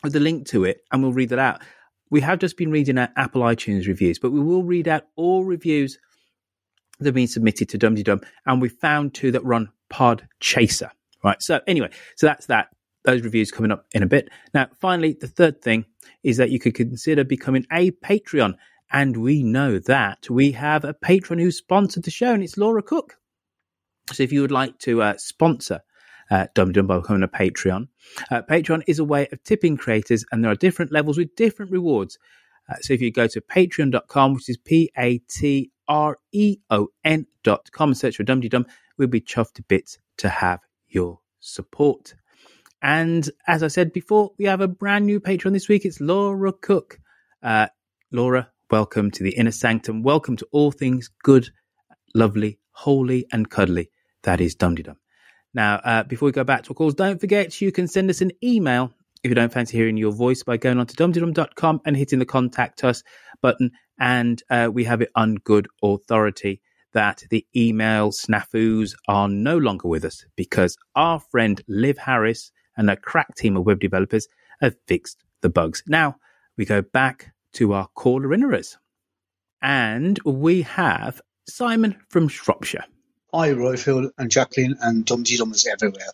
[0.06, 1.62] with a link to it, and we'll read that out.
[2.10, 5.44] We have just been reading out Apple iTunes reviews, but we will read out all
[5.44, 5.98] reviews
[6.98, 10.90] that have been submitted to Dum Dum, and we found two that run Pod Chaser.
[11.24, 11.42] Right.
[11.42, 12.68] So anyway, so that's that.
[13.04, 14.28] Those reviews coming up in a bit.
[14.54, 15.84] Now, finally, the third thing
[16.22, 18.54] is that you could consider becoming a Patreon.
[18.92, 22.82] And we know that we have a patron who sponsored the show, and it's Laura
[22.82, 23.16] Cook.
[24.12, 25.80] So if you would like to uh, sponsor
[26.30, 27.88] uh, Dum Dum by becoming a Patreon,
[28.30, 31.70] uh, Patreon is a way of tipping creators, and there are different levels with different
[31.70, 32.18] rewards.
[32.68, 36.88] Uh, so if you go to patreon.com, which is P A T R E O
[37.04, 38.66] N dot com, and search for Dum Dum,
[38.98, 42.14] we'll be chuffed to bits to have your support.
[42.82, 45.84] And as I said before, we have a brand new patron this week.
[45.84, 46.98] It's Laura Cook.
[47.42, 47.68] Uh,
[48.12, 50.02] Laura, welcome to the Inner Sanctum.
[50.02, 51.50] Welcome to all things good,
[52.14, 53.90] lovely, holy, and cuddly.
[54.22, 54.96] That is Dum Dum.
[55.56, 58.20] Now, uh, before we go back to our calls, don't forget you can send us
[58.20, 58.92] an email
[59.22, 62.26] if you don't fancy hearing your voice by going on to dumdydum.com and hitting the
[62.26, 63.02] contact us
[63.40, 63.70] button.
[63.98, 66.60] And uh, we have it on good authority
[66.92, 72.90] that the email snafus are no longer with us because our friend Liv Harris and
[72.90, 74.28] a crack team of web developers
[74.60, 75.82] have fixed the bugs.
[75.86, 76.16] Now
[76.58, 78.76] we go back to our caller inners.
[79.62, 82.84] And we have Simon from Shropshire.
[83.34, 86.06] Hi, Roifield and Jacqueline and Dumdy Dummers everywhere.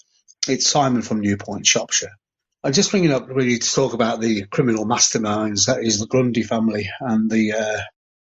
[0.49, 2.17] It's Simon from Newport, Shropshire.
[2.65, 6.43] I'm just bringing up really to talk about the criminal masterminds that is the Grundy
[6.43, 7.81] family and the uh,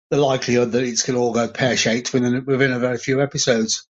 [0.10, 3.22] the likelihood that it's going to all go pear shaped within within a very few
[3.22, 3.88] episodes.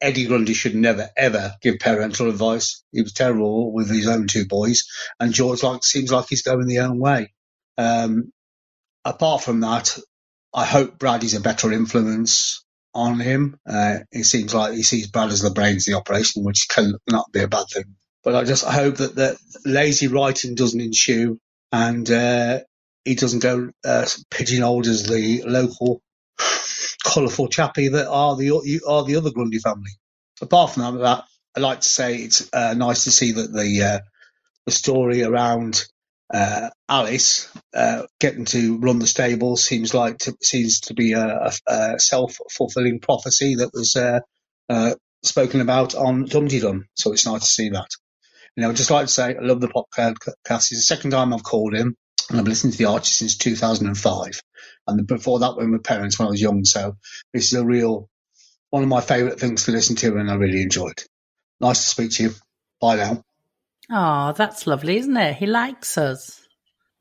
[0.00, 2.82] Eddie Grundy should never ever give parental advice.
[2.90, 4.82] He was terrible with his own two boys,
[5.20, 7.32] and George like seems like he's going the own way.
[7.78, 8.32] Um,
[9.04, 9.96] apart from that,
[10.52, 13.58] I hope Brad is a better influence on him.
[13.66, 16.94] Uh, it seems like he sees Brad as the brains of the operation, which can
[17.08, 17.96] not be a bad thing.
[18.24, 21.40] But I just hope that the lazy writing doesn't ensue
[21.72, 22.60] and uh,
[23.04, 26.02] he doesn't go uh, pigeonholed as the local
[27.04, 29.90] colourful chappie that are the are the other Grundy family.
[30.40, 31.24] Apart from that,
[31.56, 33.98] I'd like to say it's uh, nice to see that the uh,
[34.66, 35.84] the story around
[36.32, 41.50] uh, Alice uh, getting to run the stable seems like to, seems to be a,
[41.68, 44.20] a self fulfilling prophecy that was uh,
[44.68, 46.86] uh, spoken about on Dum Dum.
[46.94, 47.88] So it's nice to see that.
[48.56, 50.16] You know, I'd just like to say I love the podcast.
[50.46, 51.96] It's the second time I've called him,
[52.30, 54.42] and I've listened to the Archie since 2005.
[54.86, 56.64] And before that, with my parents when I was young.
[56.64, 56.96] So
[57.32, 58.08] this is a real
[58.70, 61.02] one of my favourite things to listen to, and I really enjoyed.
[61.60, 62.30] Nice to speak to you.
[62.80, 63.22] Bye now.
[63.90, 65.36] Oh, that's lovely, isn't it?
[65.36, 66.40] He likes us.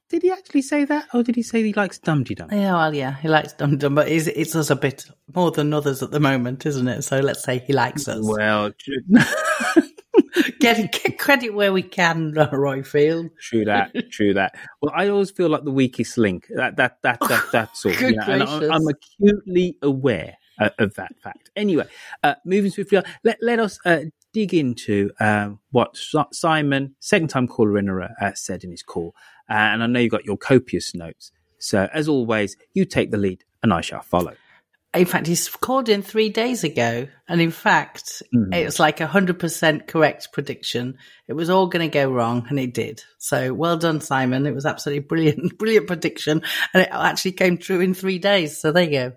[0.10, 2.50] Did he actually say that, or did he say he likes Dum Dum?
[2.52, 5.74] Yeah, well, yeah, he likes Dum Dum, but it's, it's us a bit more than
[5.74, 7.04] others at the moment, isn't it?
[7.04, 8.20] So let's say he likes us.
[8.22, 8.72] Well,
[10.60, 13.30] get get credit where we can, Roifield.
[13.40, 13.94] True that.
[14.12, 14.56] True that.
[14.82, 16.48] Well, I always feel like the weakest link.
[16.50, 17.94] That that that, that that's all.
[17.94, 21.52] Good you know, and I, I'm acutely aware uh, of that fact.
[21.56, 21.88] Anyway,
[22.24, 24.02] uh, moving swiftly on, let let us uh,
[24.34, 25.98] dig into um, what
[26.32, 29.14] Simon, second time caller in, uh, said in his call,
[29.50, 31.32] uh, and I know you got your copious notes.
[31.60, 34.34] So as always, you take the lead, and I shall follow.
[34.94, 38.54] in fact, he's called in three days ago, and in fact, Mhm.
[38.54, 40.98] it was like a hundred percent correct prediction.
[41.30, 43.02] It was all going to go wrong, and it did.
[43.18, 44.46] So, well done, Simon.
[44.46, 46.42] It was absolutely brilliant, brilliant prediction,
[46.74, 48.60] and it actually came true in three days.
[48.60, 49.12] So there you go.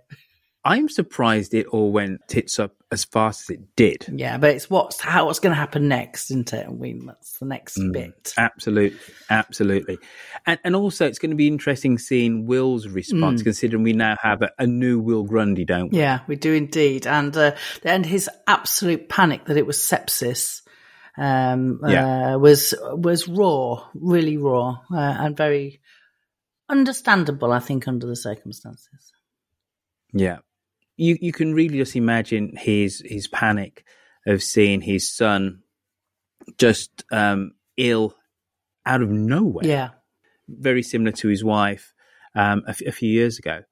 [0.66, 4.06] I'm surprised it all went tits up as fast as it did.
[4.10, 6.66] Yeah, but it's what's how what's going to happen next, isn't it?
[6.66, 8.32] I mean, that's the next Mm, bit.
[8.38, 8.98] Absolutely,
[9.28, 9.98] absolutely,
[10.46, 13.44] and and also it's going to be interesting seeing Will's response, Mm.
[13.44, 15.98] considering we now have a, a new Will Grundy, don't we?
[15.98, 20.62] Yeah, we do indeed, and uh, and his absolute panic that it was sepsis
[21.18, 22.34] um, Yeah.
[22.34, 25.80] uh, was was raw, really raw, uh, and very
[26.70, 27.52] understandable.
[27.52, 29.12] I think under the circumstances.
[30.12, 30.38] Yeah.
[30.96, 33.84] You you can really just imagine his his panic
[34.26, 35.62] of seeing his son
[36.58, 38.14] just um ill
[38.86, 39.66] out of nowhere.
[39.66, 39.90] Yeah,
[40.48, 41.92] Very similar to his wife
[42.34, 43.62] um a, f- a few years ago.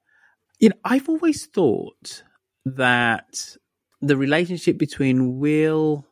[0.59, 2.23] You know, I've always thought
[2.65, 3.57] that
[4.01, 6.05] the relationship between Will,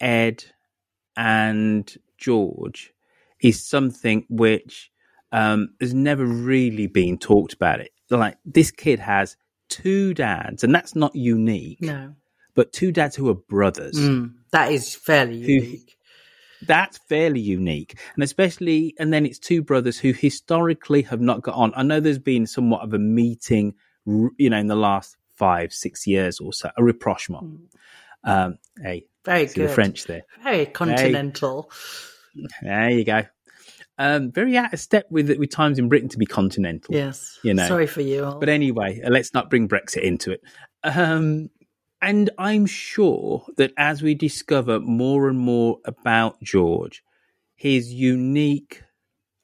[0.00, 0.44] Ed,
[1.16, 2.92] and George
[3.40, 4.90] is something which
[5.32, 7.80] um, has never really been talked about.
[7.80, 9.36] It like this kid has
[9.74, 11.80] two dads, and that's not unique.
[11.80, 12.14] no,
[12.54, 13.96] But two dads who are brothers.
[13.96, 15.96] Mm, that is fairly Who- unique.
[16.66, 21.56] That's fairly unique, and especially, and then it's two brothers who historically have not got
[21.56, 21.72] on.
[21.76, 23.74] I know there's been somewhat of a meeting,
[24.06, 27.60] you know, in the last five, six years or so, a rapprochement.
[28.22, 29.74] Um, hey, Very see the good.
[29.74, 30.22] French there.
[30.42, 31.70] Very continental.
[32.62, 33.24] There you go.
[33.96, 36.94] Um, very out of step with with times in Britain to be continental.
[36.94, 37.38] Yes.
[37.42, 37.68] you know.
[37.68, 38.40] Sorry for you all.
[38.40, 40.42] But anyway, uh, let's not bring Brexit into it.
[40.82, 41.50] Um,
[42.02, 47.02] and I'm sure that as we discover more and more about George,
[47.56, 48.82] his unique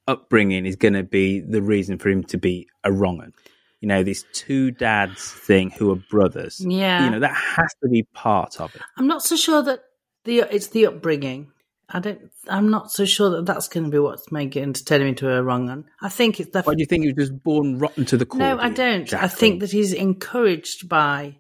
[0.07, 3.33] upbringing is going to be the reason for him to be a wrong un.
[3.81, 6.61] You know, this two dads thing who are brothers.
[6.61, 7.05] Yeah.
[7.05, 8.83] You know, that has to be part of it.
[8.99, 9.81] I'm not so sure that
[10.25, 11.51] the it's the upbringing.
[11.93, 12.31] I don't.
[12.49, 15.09] I'm not so sure that that's going to be what's making him to turn him
[15.09, 15.85] into a wrong one.
[16.01, 18.27] I think it's Definitely, Why do you think he was just born rotten to the
[18.27, 18.39] core?
[18.39, 19.03] No, I don't.
[19.03, 19.31] I Jacqueline?
[19.31, 21.37] think that he's encouraged by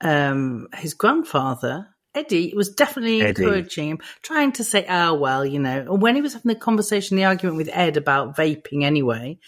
[0.00, 1.88] um, his grandfather.
[2.14, 3.42] Eddie was definitely Eddie.
[3.42, 6.54] encouraging him, trying to say, "Oh well, you know." And when he was having the
[6.54, 9.38] conversation, the argument with Ed about vaping, anyway.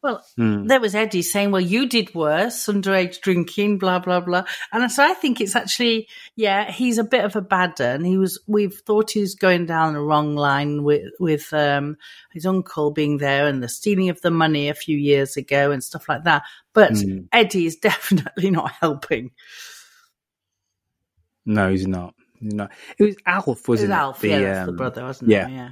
[0.00, 0.66] Well, Hmm.
[0.66, 5.02] there was Eddie saying, "Well, you did worse, underage drinking, blah blah blah." And so
[5.02, 8.04] I think it's actually, yeah, he's a bit of a bad un.
[8.04, 8.38] He was.
[8.46, 11.96] We've thought he was going down the wrong line with with um,
[12.32, 15.82] his uncle being there and the stealing of the money a few years ago and
[15.82, 16.44] stuff like that.
[16.72, 17.22] But Hmm.
[17.32, 19.32] Eddie is definitely not helping.
[21.44, 22.14] No, he's not.
[22.40, 22.70] He's not.
[22.98, 23.94] It was Alf, It was wasn't it?
[23.96, 25.48] Alf, yeah, that's the um, brother, wasn't yeah.
[25.48, 25.52] it?
[25.52, 25.70] Yeah.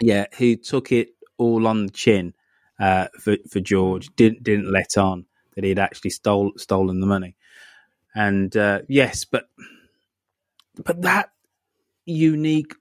[0.00, 2.34] yeah, who took it all on the chin
[2.82, 4.14] uh, for for George.
[4.16, 7.36] Didn't didn't let on that he'd actually stole stolen the money.
[8.14, 9.48] And uh, yes, but
[10.84, 11.30] but that
[12.04, 12.74] unique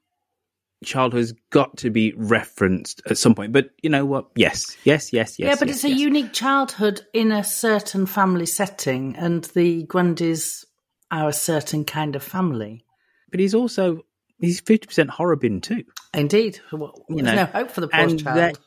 [0.84, 3.54] childhood has got to be referenced at some point.
[3.54, 4.30] But you know what?
[4.36, 5.48] Yes, yes, yes, yes.
[5.48, 6.00] yeah, but yes, it's a yes.
[6.00, 10.66] unique childhood in a certain family setting, and the Grundys
[11.12, 12.84] are a certain kind of family.
[13.30, 14.02] But he's also
[14.40, 15.84] he's fifty percent Horrobin too.
[16.14, 18.38] Indeed, well, You there's know, no hope for the poor and child.
[18.38, 18.58] that-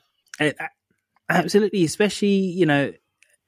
[0.40, 0.50] uh,
[1.28, 2.92] absolutely, especially you know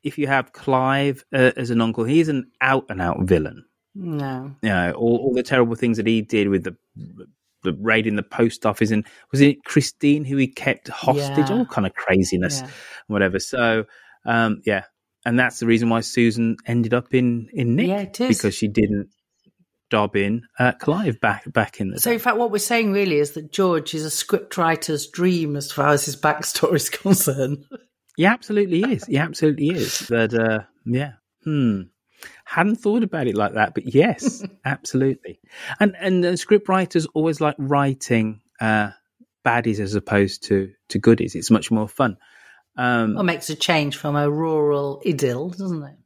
[0.02, 3.64] if you have Clive uh, as an uncle, he's an out and out villain.
[3.94, 6.76] no, You know all, all the terrible things that he did with the
[7.62, 11.50] the raid in the post office, and was it Christine who he kept hostage?
[11.50, 11.56] Yeah.
[11.56, 12.70] All kind of craziness, Yeah.
[13.08, 13.38] whatever.
[13.40, 13.84] So
[14.24, 14.84] um, yeah,
[15.24, 19.08] and that's the reason why Susan ended up in in Nick Yeah, because she didn't
[19.90, 23.18] dob in uh, Clive back back in the So, in fact, what we're saying really
[23.18, 27.64] is that George is a scriptwriter's dream as far as his backstory is concerned.
[28.16, 29.04] He absolutely is.
[29.04, 30.06] He absolutely is.
[30.08, 31.12] But uh, yeah,
[31.44, 31.82] hmm.
[32.44, 35.40] Hadn't thought about it like that, but yes, absolutely.
[35.78, 38.90] And and the script writers always like writing uh,
[39.44, 41.34] baddies as opposed to to goodies.
[41.34, 42.16] It's much more fun.
[42.76, 45.96] Um, Well, makes a change from a rural idyll, doesn't it?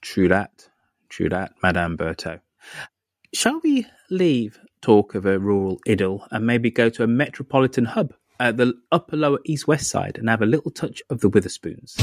[0.00, 0.68] True that.
[1.08, 2.40] True that, Madame Berto.
[3.34, 8.12] Shall we leave talk of a rural idyll and maybe go to a metropolitan hub
[8.38, 11.96] at the upper lower east west side and have a little touch of the Witherspoons?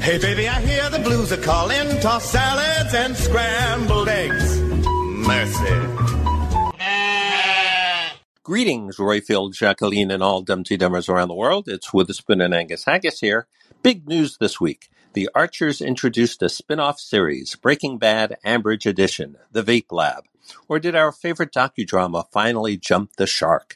[0.00, 1.98] Hey baby, I hear the blues are calling.
[2.00, 4.60] Toss salads and scrambled eggs.
[4.60, 6.12] Mercy.
[8.44, 11.68] Greetings, Roifield, Jacqueline, and all Dumpty Dummers around the world.
[11.68, 13.48] It's Witherspoon and Angus Haggis here.
[13.82, 14.88] Big news this week.
[15.14, 20.24] The Archers introduced a spin-off series, Breaking Bad Ambridge Edition, The Vape Lab.
[20.68, 23.74] Or did our favorite docudrama finally jump the shark?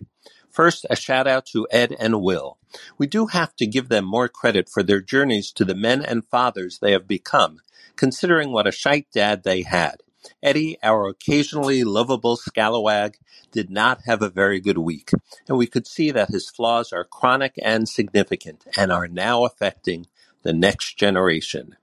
[0.51, 2.57] First, a shout out to Ed and Will.
[2.97, 6.25] We do have to give them more credit for their journeys to the men and
[6.25, 7.61] fathers they have become,
[7.97, 9.97] considering what a shite dad they had.
[10.43, 13.17] Eddie, our occasionally lovable scalawag,
[13.53, 15.11] did not have a very good week,
[15.47, 20.07] and we could see that his flaws are chronic and significant and are now affecting
[20.47, 21.77] the next generation.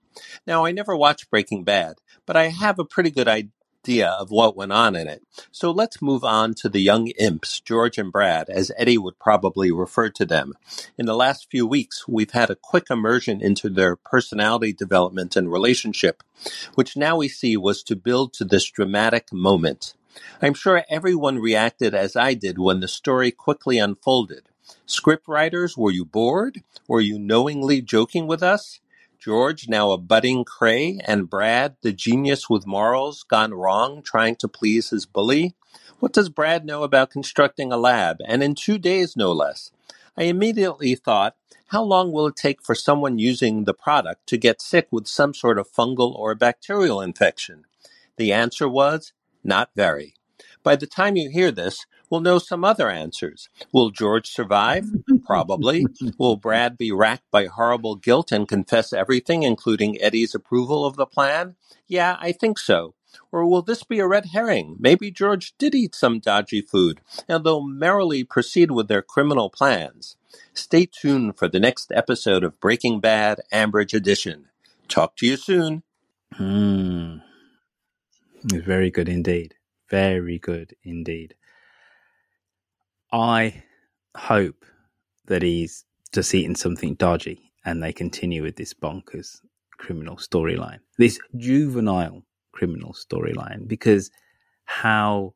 [0.48, 4.56] Now, I never watched Breaking Bad, but I have a pretty good idea of what
[4.56, 5.22] went on in it.
[5.52, 9.70] So let's move on to the young imps, George and Brad, as Eddie would probably
[9.70, 10.54] refer to them.
[10.98, 15.52] In the last few weeks, we've had a quick immersion into their personality development and
[15.52, 16.24] relationship,
[16.76, 19.94] which now we see was to build to this dramatic moment.
[20.42, 24.48] I'm sure everyone reacted as I did when the story quickly unfolded.
[24.88, 26.62] Scriptwriters, were you bored?
[26.88, 28.80] Were you knowingly joking with us?
[29.20, 34.48] George, now a budding Kray, and Brad, the genius with morals gone wrong trying to
[34.50, 35.56] please his bully?
[36.00, 39.72] What does Brad know about constructing a lab, and in two days no less?
[40.18, 41.36] I immediately thought,
[41.68, 45.34] how long will it take for someone using the product to get sick with some
[45.34, 47.64] sort of fungal or bacterial infection?
[48.18, 50.14] The answer was, not very.
[50.62, 53.50] By the time you hear this, we'll know some other answers.
[53.72, 54.86] Will George survive?
[55.26, 55.88] Probably.
[56.20, 61.08] Will Brad be racked by horrible guilt and confess everything, including Eddie's approval of the
[61.08, 61.56] plan?
[61.88, 62.94] Yeah, I think so.
[63.32, 64.76] Or will this be a red herring?
[64.80, 70.16] Maybe George did eat some dodgy food, and they'll merrily proceed with their criminal plans.
[70.54, 74.50] Stay tuned for the next episode of Breaking Bad Ambridge Edition.
[74.88, 75.82] Talk to you soon.
[76.36, 77.18] Hmm.
[78.44, 79.56] Very good indeed.
[79.90, 81.34] Very good indeed.
[83.14, 83.64] I
[84.18, 84.66] hope
[85.28, 89.38] that he's just eaten something dodgy and they continue with this bonkers
[89.78, 94.12] criminal storyline, this juvenile criminal storyline, because
[94.66, 95.34] how,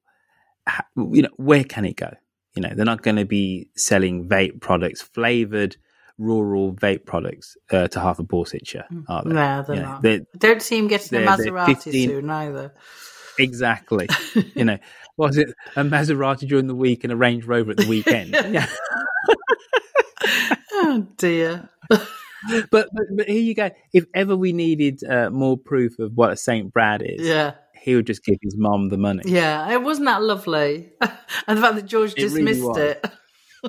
[0.66, 2.12] how, you know, where can it go?
[2.56, 5.78] You know, they're not going to be selling vape products, flavored
[6.18, 9.30] rural vape products uh, to half a Borsetshire, are they?
[9.34, 10.02] No, they're You know, not.
[10.02, 12.74] they're- I don't see him getting a they're Maserati 15 soon either.
[13.40, 14.08] Exactly.
[14.56, 14.78] you know,
[15.18, 18.32] was it a Maserati during the week and a Range Rover at the weekend?
[18.54, 18.68] yeah.
[20.74, 21.70] Oh dear.
[22.72, 23.72] But, but but here you go.
[23.94, 27.56] If ever we needed uh, more proof of what a Saint Brad is, Yeah.
[27.82, 29.24] he would just give his mom the money.
[29.26, 30.94] Yeah, it wasn't that lovely.
[31.02, 32.78] and the fact that George It dismissed was.
[32.78, 33.06] it.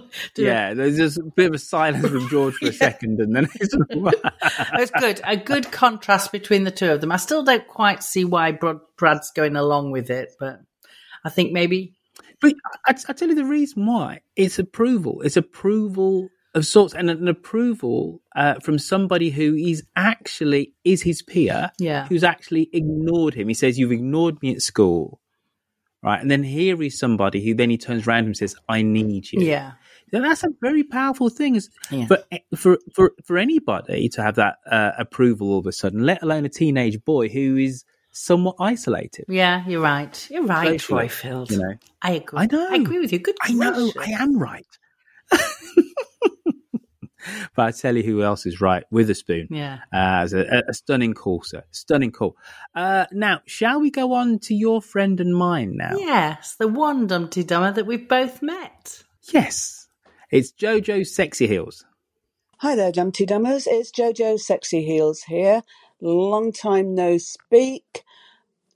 [0.37, 3.49] Yeah, there's just a bit of a silence from George for a second, and then
[3.55, 5.21] it's It's good.
[5.25, 7.13] A good contrast between the two of them.
[7.13, 10.61] I still don't quite see why Brad- Brad's going along with it, but
[11.25, 11.95] I think maybe.
[12.41, 12.55] But
[12.87, 14.21] I, I tell you the reason why.
[14.37, 15.23] It's approval.
[15.23, 21.21] It's approval of sorts, and an approval uh, from somebody who is actually is his
[21.23, 21.71] peer.
[21.79, 22.07] Yeah.
[22.07, 23.49] who's actually ignored him.
[23.49, 25.21] He says, "You've ignored me at school."
[26.01, 29.33] Right, and then here is somebody who then he turns around and says, "I need
[29.33, 29.73] you." Yeah.
[30.13, 32.07] That's a very powerful thing is Yeah.
[32.07, 32.19] for
[32.57, 36.45] for for for anybody to have that uh, approval all of a sudden, let alone
[36.45, 39.25] a teenage boy who is somewhat isolated.
[39.29, 40.27] Yeah, you're right.
[40.31, 41.51] You're right, Socially, Roifield.
[41.51, 41.75] you know.
[42.03, 42.39] I agree.
[42.41, 42.69] I know.
[42.71, 43.19] I agree with you.
[43.21, 43.93] Good I know.
[43.99, 44.67] I am right.
[47.55, 48.85] but I tell you who else is right.
[48.91, 49.49] Witherspoon.
[49.51, 49.79] Yeah.
[49.93, 51.63] Uh, as a, a stunning call, sir.
[51.71, 52.37] Stunning call.
[52.75, 55.97] Uh, now, shall we go on to your friend and mine now?
[55.97, 59.03] Yes, the one Dumpty Dummer that we've both met.
[59.33, 59.78] Yes.
[60.31, 61.87] It's Jojo Sexy Heels.
[62.59, 63.67] Hi there, Dumpty Dummers.
[63.67, 65.63] It's Jojo Sexy Heels here.
[66.03, 68.03] Long time no speak.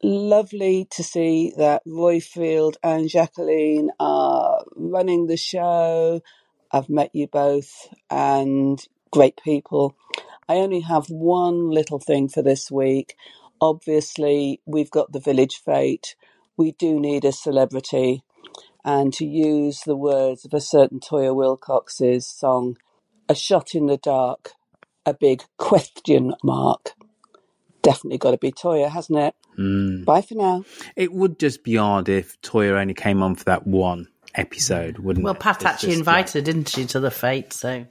[0.03, 6.23] Lovely to see that Roifield and Jacqueline are running the show.
[6.71, 7.71] I've met you both
[8.09, 9.95] and great people.
[10.49, 13.15] I only have one little thing for this week.
[13.61, 16.17] Obviously, we've got the village fate.
[16.57, 18.23] We do need a celebrity.
[18.85, 22.77] And to use the words of a certain Toyah Willcox's song,
[23.29, 24.53] a shot in the dark,
[25.07, 26.93] a big question mark.
[27.83, 29.35] Definitely got to be Toyah, hasn't it?
[29.59, 30.05] Mm.
[30.05, 30.65] Bye for now.
[30.97, 35.25] It would just be odd if Toyah only came on for that one episode, wouldn't
[35.25, 35.41] Well, it?
[35.41, 37.53] Pat It's actually just invited, didn't she, to the fate?
[37.53, 37.89] So like,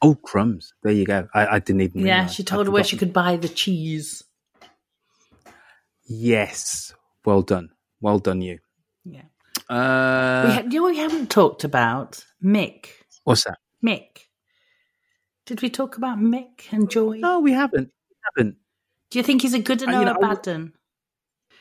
[0.00, 0.72] oh, crumbs.
[0.82, 1.28] There you go.
[1.34, 2.32] I, I didn't even yeah, realise.
[2.34, 4.22] she I'd told her where she could buy the cheese.
[6.06, 6.94] Yes.
[7.24, 7.70] Well done.
[8.00, 8.58] Well done, you.
[9.04, 9.22] Yeah.
[9.68, 12.88] Uh, we ha- you know what we haven't talked about Mick.
[13.24, 13.58] what's that?
[13.84, 14.26] Mick.
[15.46, 17.18] Did we talk about Mick and Joy?
[17.18, 17.90] No, we haven't.
[18.10, 18.56] We haven't.
[19.10, 20.72] Do you think he's a good Uh, and you or know, a bad un?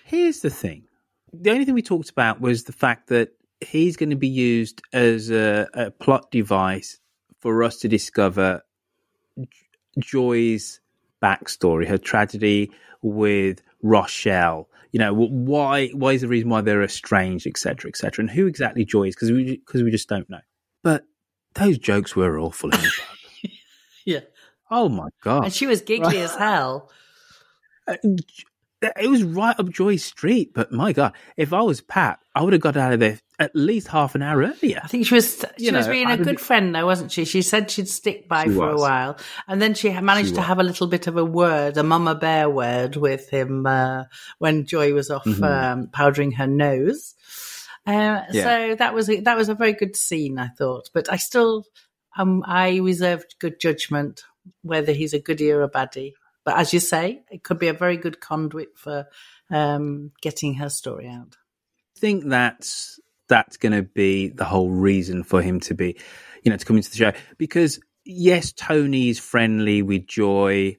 [0.06, 0.84] Here's the thing.
[1.34, 3.30] The only thing we talked about was the fact that
[3.60, 7.00] he's going to be used as a, a plot device
[7.40, 8.62] for us to discover
[10.00, 10.80] Joy's
[11.22, 12.72] backstory, her tragedy
[13.02, 14.68] with Rochelle.
[14.92, 18.86] You know, why why is the reason why they're estranged, etc., etc., and who exactly
[18.86, 20.42] Joy is because we because we just don't know.
[20.84, 21.06] But
[21.54, 23.18] those jokes were awful in the pub.
[24.04, 24.22] Yeah.
[24.72, 25.44] Oh my god!
[25.44, 26.90] And she was giggly as hell.
[27.88, 27.98] Uh,
[28.82, 32.54] it was right up Joy Street, but my god, if I was Pat, I would
[32.54, 34.80] have got out of there at least half an hour earlier.
[34.84, 36.86] I think she was she You was know, being I a good be- friend though,
[36.86, 37.26] wasn't she?
[37.26, 39.18] She said she'd stick by She for a while,
[39.48, 40.48] and then she managed She to was.
[40.48, 44.06] have a little bit of a word, a mama bear word, with him uh,
[44.38, 45.44] when Joy was off Mhm.
[45.44, 47.16] um, powdering her nose.
[47.86, 48.44] Uh, Yeah.
[48.44, 50.90] So that was a, that was a very good scene, I thought.
[50.94, 51.66] But I still,
[52.18, 54.24] um, I reserved good judgment
[54.62, 56.14] whether he's a goodie or a baddie.
[56.46, 59.08] But as you say, it could be a very good conduit for
[59.50, 61.38] um, getting her story out.
[62.02, 63.00] Think that's
[63.30, 65.98] that's going to be the whole reason for him to be,
[66.44, 70.78] you know, to come into the show because yes, Tony's friendly with Joy,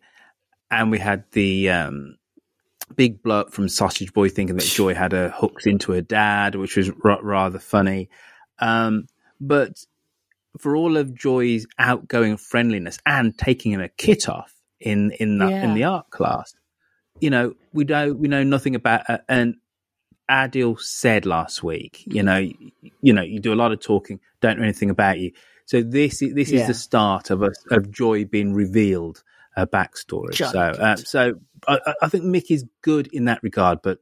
[0.71, 2.17] and we had the um,
[2.95, 6.77] big blurt from Sausage Boy thinking that Joy had her hooked into her dad, which
[6.77, 8.11] was ra- rather funny.
[8.59, 9.07] Um,
[9.41, 9.85] but
[10.59, 15.75] for all of Joy's outgoing friendliness and taking a kit off in in the in
[15.75, 16.55] the art class,
[17.21, 19.57] you know, we don't we know nothing about uh, and
[20.33, 22.39] Adil said last week, you know,
[23.03, 25.33] you, know, you do a lot of talking, don't know anything about you.
[25.67, 26.63] So this is this Yeah.
[26.63, 29.23] is the start of a, of Joy being revealed
[29.57, 30.33] a backstory.
[30.33, 31.35] Jolly so uh, so
[31.69, 33.99] I, I- think Mickey's good in that regard, but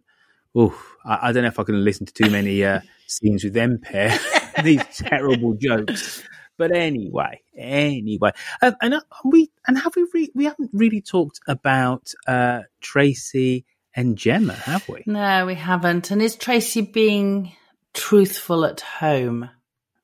[0.57, 3.55] oof, I, I don't know if I can listen to too many uh, scenes with
[3.55, 4.17] them pair
[4.63, 6.23] these terrible jokes.
[6.59, 8.31] But anyway, anyway,
[8.63, 13.65] um, and uh, we and have we re- we haven't really talked about uh, Tracy
[13.95, 15.03] and Gemma, have we?
[15.07, 16.11] No, we haven't.
[16.11, 17.53] And is Tracy being
[17.95, 19.51] truthful at home?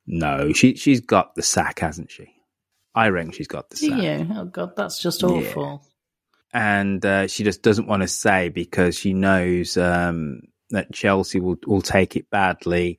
[0.06, 2.32] No, she she's got the sack, hasn't she?
[2.94, 4.26] I reckon she's got the Do sack, you?
[4.34, 5.28] Oh God, that's just Yeah.
[5.28, 5.86] awful.
[6.52, 11.56] and uh, she just doesn't want to say because she knows um, that Chelsea will
[11.66, 12.98] will take it badly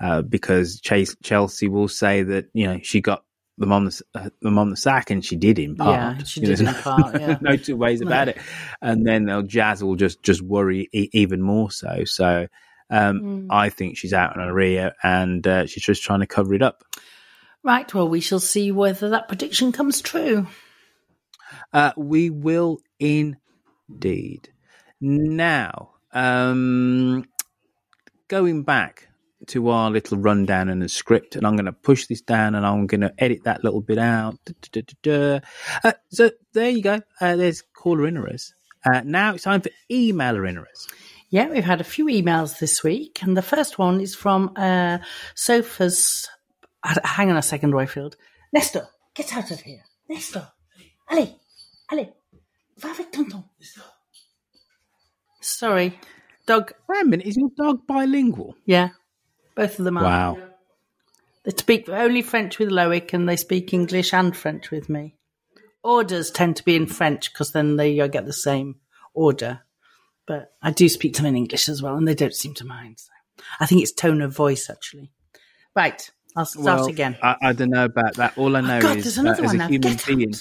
[0.00, 3.24] uh, because Chase, Chelsea will say that you know she got
[3.58, 6.18] them on the uh, them on the sack, and she did in part.
[6.18, 7.38] Yeah, she You know, did in there's part, no- yeah.
[7.40, 8.30] no two ways about No.
[8.32, 8.38] it.
[8.82, 12.04] And then they'll Jazz will just just worry e- even more so.
[12.04, 12.46] So.
[12.90, 13.46] Um, Mm.
[13.48, 16.60] I think she's out on a rear and uh, she's just trying to cover it
[16.60, 16.84] up.
[17.62, 17.92] Right.
[17.94, 20.46] Well, we shall see whether that prediction comes true.
[21.72, 24.50] Uh, we will indeed.
[25.00, 27.24] Now, um,
[28.28, 29.08] going back
[29.48, 32.66] to our little rundown and the script, and I'm going to push this down and
[32.66, 34.38] I'm going to edit that little bit out.
[34.44, 35.40] Da-da-da-da-da.
[35.84, 37.00] Uh, so there you go.
[37.20, 38.52] Uh, there's caller inners.
[38.84, 40.88] Uh, now it's time for emailer inners.
[41.30, 44.98] Yeah, we've had a few emails this week, and the first one is from uh,
[45.34, 46.28] Sophus.
[46.82, 48.16] Hang on a second, Roifield.
[48.52, 49.82] Nestor, get out of here.
[50.10, 50.46] Nestor,
[51.08, 51.30] allez,
[51.90, 52.08] allez,
[52.76, 53.44] va avec tonton.
[55.40, 55.98] Sorry,
[56.44, 56.72] dog.
[56.86, 58.54] Wait a minute, is your dog bilingual?
[58.66, 58.90] Yeah,
[59.54, 60.02] both of them are.
[60.02, 60.38] Wow.
[61.44, 65.16] They speak only French with Loic, and they speak English and French with me.
[65.82, 68.76] Orders tend to be in French because then they get the same
[69.14, 69.60] order.
[70.26, 72.64] But I do speak to them in English as well, and they don't seem to
[72.64, 73.00] mind.
[73.00, 73.10] So
[73.58, 75.10] I think it's tone of voice, actually.
[75.74, 77.16] Right, I'll start Well, again.
[77.22, 78.38] I, I don't know about that.
[78.38, 79.68] All I know God, is there's another uh, as a now.
[79.68, 80.34] human Get being,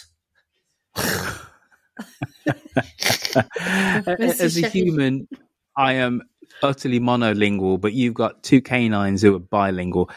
[4.19, 5.27] as a human,
[5.75, 6.21] I am
[6.63, 10.09] utterly monolingual, but you've got two canines who are bilingual.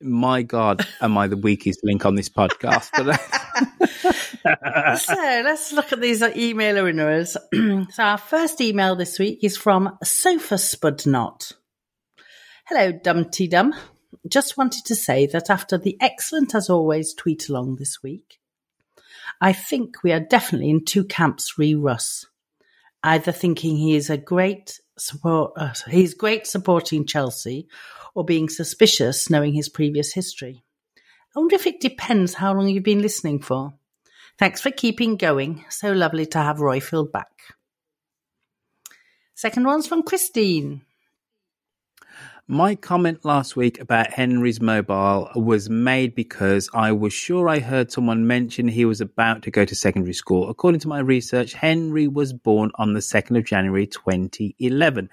[0.00, 2.90] My God, am I the weakest link on this podcast?
[4.42, 7.36] So let's look at these email winners.
[7.90, 11.52] so our first email this week is from Sofa Spudnot.
[12.66, 13.74] Hello, Dumpty Dum.
[14.28, 18.38] Just wanted to say that after the excellent as always tweet along this week,
[19.40, 22.26] I think we are definitely in two camps re Russ.
[23.02, 27.66] Either thinking he is a great support, uh, he's great supporting Chelsea,
[28.14, 30.62] or being suspicious knowing his previous history.
[31.34, 33.74] I wonder if it depends how long you've been listening for.
[34.38, 35.64] Thanks for keeping going.
[35.68, 37.28] So lovely to have Roifield back.
[39.34, 40.82] Second one's from Christine.
[42.50, 47.92] My comment last week about Henry's mobile was made because I was sure I heard
[47.92, 50.50] someone mention he was about to go to secondary school.
[50.50, 55.08] According to my research, Henry was born on the 2nd of January 2011,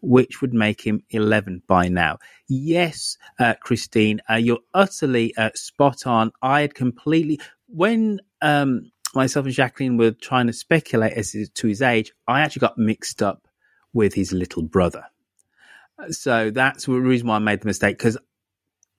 [0.00, 2.16] which would make him 11 by now.
[2.48, 6.32] Yes, uh, Christine, uh, you're utterly uh, spot on.
[6.40, 11.82] I had completely, when um, myself and Jacqueline were trying to speculate as to his
[11.82, 13.46] age, I actually got mixed up
[13.92, 15.04] with his little brother.
[16.10, 18.18] So that's the reason why I made the mistake because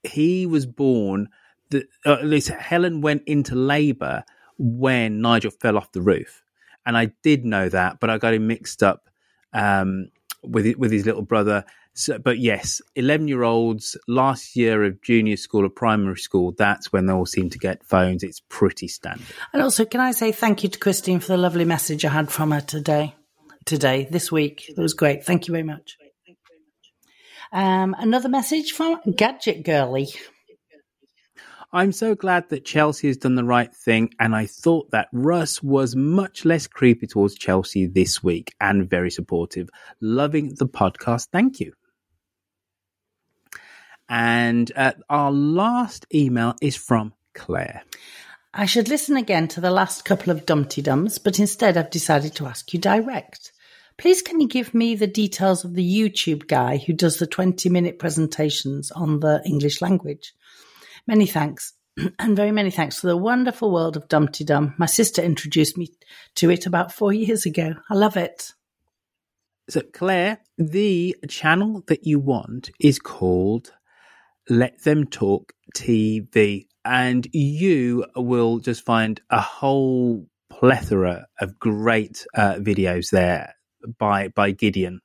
[0.03, 1.29] he was born.
[1.69, 4.23] The, uh, at least Helen went into labour
[4.57, 6.43] when Nigel fell off the roof,
[6.85, 9.09] and I did know that, but I got him mixed up
[9.53, 10.09] um,
[10.43, 11.65] with with his little brother.
[11.93, 16.53] So, but yes, eleven year olds last year of junior school or primary school.
[16.57, 18.23] That's when they all seem to get phones.
[18.23, 19.25] It's pretty standard.
[19.53, 22.31] And also, can I say thank you to Christine for the lovely message I had
[22.31, 23.15] from her today,
[23.65, 24.69] today, this week.
[24.69, 25.25] It was great.
[25.25, 25.97] Thank you very much.
[27.51, 30.07] Um, another message from Gadget Girly.
[31.73, 35.63] I'm so glad that Chelsea has done the right thing, and I thought that Russ
[35.63, 39.69] was much less creepy towards Chelsea this week and very supportive.
[40.01, 41.27] Loving the podcast.
[41.31, 41.73] Thank you.
[44.09, 47.83] And uh, our last email is from Claire.
[48.53, 52.35] I should listen again to the last couple of Dumpty Dums, but instead I've decided
[52.35, 53.53] to ask you direct.
[54.01, 57.69] Please, can you give me the details of the YouTube guy who does the 20
[57.69, 60.33] minute presentations on the English language?
[61.05, 61.73] Many thanks.
[62.17, 64.73] And very many thanks for the wonderful world of Dumpty Dum.
[64.79, 65.89] My sister introduced me
[66.37, 67.75] to it about four years ago.
[67.91, 68.53] I love it.
[69.69, 73.71] So, Claire, the channel that you want is called
[74.49, 82.55] Let Them Talk TV, and you will just find a whole plethora of great uh,
[82.55, 83.53] videos there
[83.97, 85.01] by by Gideon.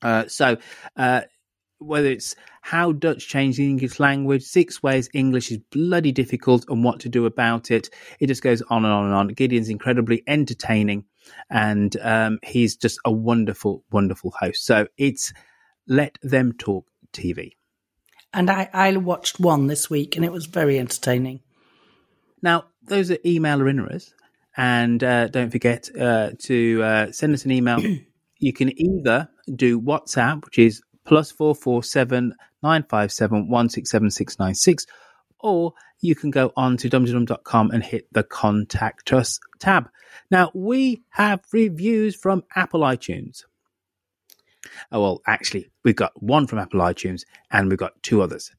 [0.00, 0.56] Uh, so,
[0.96, 1.22] uh,
[1.78, 6.84] whether it's how Dutch changed the English language, six ways English is bloody difficult and
[6.84, 7.90] what to do about it.
[8.20, 9.28] It just goes on and on and on.
[9.28, 11.04] Gideon's incredibly entertaining
[11.50, 14.64] and um, he's just a wonderful, wonderful host.
[14.64, 15.32] So it's
[15.86, 17.52] Let Them Talk TV.
[18.32, 21.40] And I, I watched one this week and it was very entertaining.
[22.40, 24.12] Now, those are emailer inners.
[24.56, 27.80] And uh, don't forget uh, to uh, send us an email.
[28.38, 33.68] you can either do WhatsApp, which is plus four four seven nine five seven one
[33.68, 34.86] six seven six nine six,
[35.40, 39.88] or you can go on to dumdydum.com and hit the contact us tab.
[40.30, 43.44] Now we have reviews from Apple iTunes.
[44.90, 48.52] Oh well, actually, we've got one from Apple iTunes and we've got two others,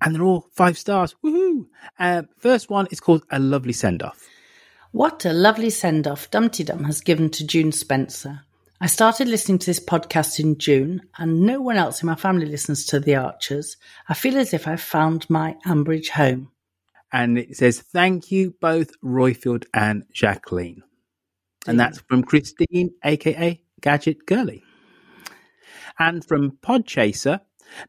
[0.00, 1.14] and they're all five stars.
[1.24, 1.66] Woohoo!
[1.98, 4.28] Uh, first one is called a lovely send off.
[4.92, 8.40] What a lovely send off Dumpty Dum has given to June Spencer.
[8.80, 12.46] I started listening to this podcast in June, and no one else in my family
[12.46, 13.76] listens to The Archers.
[14.08, 16.52] I feel as if I've found my Ambridge home.
[17.12, 20.82] And it says, Thank you both, Roifield and Jacqueline.
[21.66, 24.62] And that's from Christine, aka Gadget Girly.
[25.98, 27.40] And from Podchaser.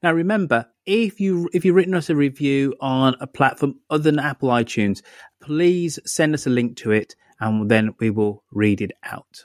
[0.03, 4.19] Now remember, if you if you've written us a review on a platform other than
[4.19, 5.01] Apple iTunes,
[5.41, 9.43] please send us a link to it and then we will read it out.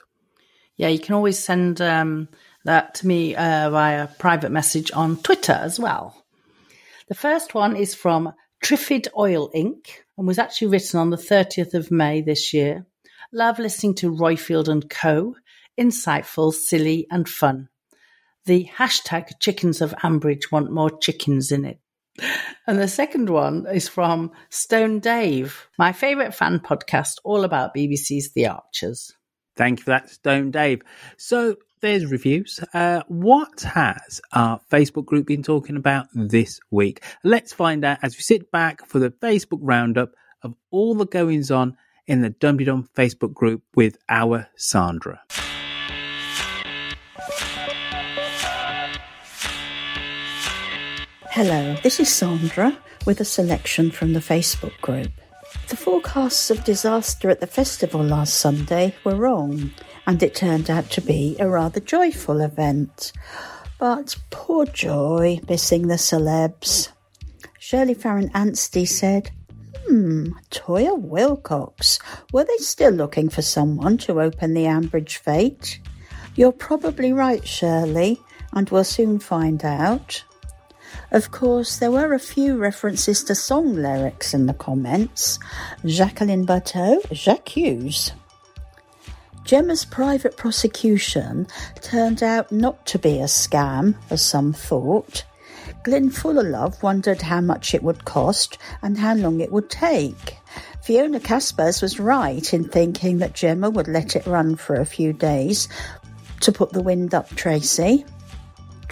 [0.77, 2.27] Yeah, you can always send um,
[2.65, 6.25] that to me uh, via private message on Twitter as well.
[7.07, 8.33] The first one is from
[8.63, 9.87] Triffid Oil Inc.
[10.17, 12.85] and was actually written on the 30th of May this year.
[13.31, 15.35] Love listening to Roifield and Co.
[15.79, 17.69] Insightful, silly, and fun.
[18.45, 21.79] The hashtag chickens of Ambridge want more chickens in it.
[22.67, 28.33] And the second one is from Stone Dave, my favourite fan podcast, all about BBC's
[28.33, 29.11] The Archers.
[29.57, 30.81] Thank you for that, Stone Dave.
[31.17, 32.59] So there's reviews.
[32.71, 37.03] Uh, what has our Facebook group been talking about this week?
[37.23, 40.11] Let's find out as we sit back for the Facebook roundup
[40.43, 45.21] of all the goings on in the Dum Dum Facebook group with our Sandra.
[51.35, 55.11] Hello, this is Sandra with a selection from the Facebook group.
[55.67, 59.71] The forecasts of disaster at the festival last Sunday were wrong,
[60.07, 63.11] and it turned out to be a rather joyful event.
[63.77, 66.93] But poor Joy missing the celebs.
[67.59, 69.29] Shirley Farron Anstey said,
[69.89, 71.99] Hmm, Toyah Willcox.
[72.31, 75.81] Were they still looking for someone to open the Ambridge fate?
[76.37, 78.21] You're probably right, Shirley,
[78.53, 80.23] and we'll soon find out.
[81.11, 85.39] Of course, there were a few references to song lyrics in the comments.
[85.85, 88.11] Jacqueline Bateau, J'accuse.
[89.43, 91.47] Gemma's private prosecution
[91.81, 95.23] turned out not to be a scam, as some thought.
[95.83, 100.37] Glyn Fullerlove wondered how much it would cost and how long it would take.
[100.81, 105.13] Fiona Caspers was right in thinking that Gemma would let it run for a few
[105.13, 105.67] days
[106.41, 108.05] to put the wind up Tracy.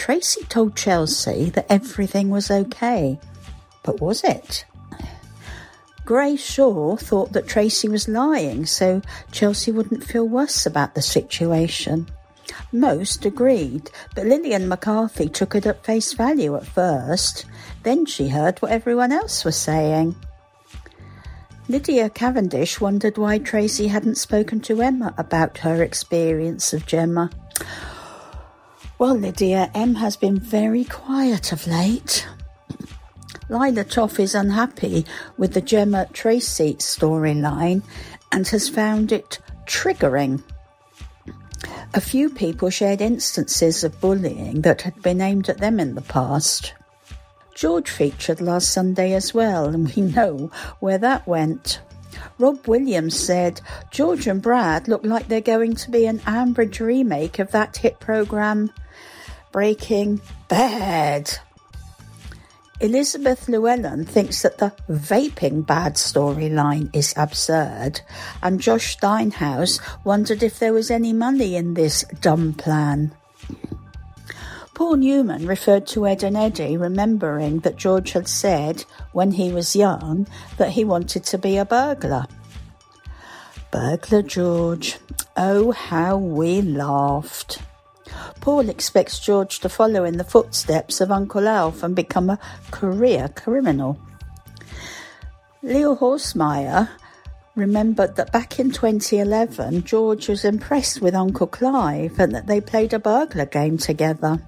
[0.04, 3.18] Tracy told Chelsea that everything was okay.
[3.84, 4.66] But was it?
[6.04, 9.02] Grace Shaw thought that Tracy was lying so
[9.32, 12.08] Chelsea wouldn't feel worse about the situation.
[12.74, 17.46] Most agreed, but Lillian McCarthy took it at face value at first.
[17.84, 20.18] Then she heard what everyone else was saying.
[21.70, 27.30] Lydia Cavendish wondered why Tracy hadn't spoken to Emma about her experience of Gemma.
[29.00, 32.28] Well, Lydia, Emma has been very quiet of late.
[33.50, 35.06] Lila Toff is unhappy
[35.38, 37.82] with the Gemma Tracy storyline
[38.32, 40.44] and has found it triggering.
[41.96, 46.02] A few people shared instances of bullying that had been aimed at them in the
[46.02, 46.74] past.
[47.56, 51.82] George featured last Sunday as well, and we know where that went.
[52.40, 53.62] Rob Williams said
[53.92, 58.00] George and Brad look like they're going to be an Ambridge remake of that hit
[58.00, 58.72] programme
[59.52, 61.38] Breaking Bad.
[62.80, 68.02] Elizabeth Llewellyn thinks that the vaping bad storyline is absurd,
[68.42, 73.16] and Josh Steinhaus wondered if there was any money in this dumb plan.
[74.74, 79.76] Paul Newman referred to Ed and Eddie, remembering that George had said when he was
[79.76, 82.26] young that he wanted to be a burglar.
[83.72, 84.98] Burglar George.
[85.38, 87.60] Oh, how we laughed.
[88.42, 92.40] Paul expects George to follow in the footsteps of Uncle Alf and become a
[92.72, 94.00] career criminal.
[95.62, 96.90] Leo Horsemeyer
[97.56, 102.94] remembered that back in 2011, George was impressed with Uncle Clive and that they played
[102.94, 104.42] a burglar game together.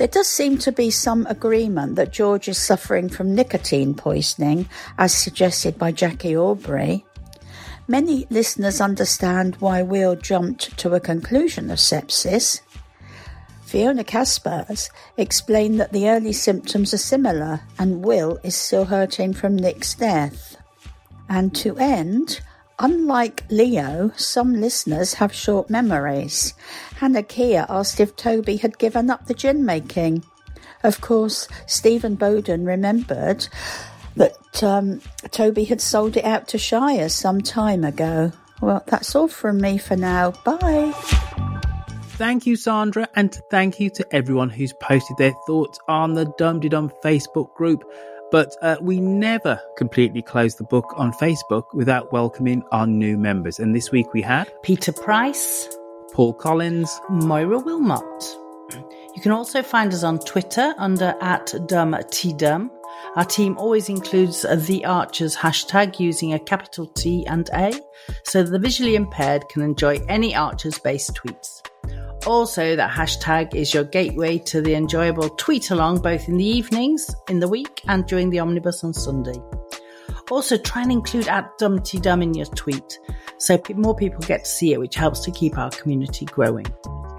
[0.00, 5.12] There does seem to be some agreement that George is suffering from nicotine poisoning, as
[5.12, 7.04] suggested by Jackie Aubrey.
[7.86, 12.62] Many listeners understand why Will jumped to a conclusion of sepsis.
[13.66, 14.88] Fiona Caspers
[15.18, 20.56] explained that the early symptoms are similar and Will is still hurting from Nic's death.
[21.28, 22.40] And to end,
[22.80, 26.54] unlike Leo, some listeners have short memories.
[26.96, 30.24] Hannah Kia asked if Toby had given up the gin making.
[30.82, 33.46] Of course, Stephen Bowden remembered
[34.16, 35.00] that um,
[35.30, 38.32] Toby had sold it out to Shire some time ago.
[38.60, 40.32] Well, that's all from me for now.
[40.44, 40.92] Bye.
[42.20, 46.60] Thank you, Sandra, and thank you to everyone who's posted their thoughts on the Dum
[46.60, 47.82] Dum Facebook group.
[48.30, 53.58] But uh, we never completely close the book on Facebook without welcoming our new members.
[53.58, 55.68] And this week we had Peter Price,
[56.12, 58.36] Paul Collins, Moira Wilmot.
[59.16, 62.70] You can also find us on Twitter under at DumTDum.
[63.16, 67.72] Our team always includes the Archers hashtag using a capital T and A,
[68.24, 71.62] so the visually impaired can enjoy any Archers based tweets.
[72.26, 77.14] Also, that hashtag is your gateway to the enjoyable tweet along both in the evenings,
[77.28, 79.40] in the week, and during the omnibus on Sunday.
[80.30, 82.98] Also, try and include at DumTDum in your tweet
[83.38, 86.66] so more people get to see it, which helps to keep our community growing.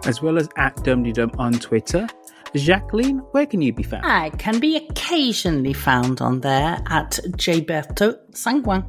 [0.06, 2.08] As well as at DumDum on Twitter.
[2.54, 4.06] Jacqueline, where can you be found?
[4.06, 8.86] I can be occasionally found on there at Jberto Sanguin.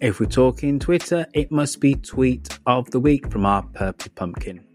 [0.00, 4.67] If we're talking Twitter, it must be Tweet of the Week from our Purple Pumpkin.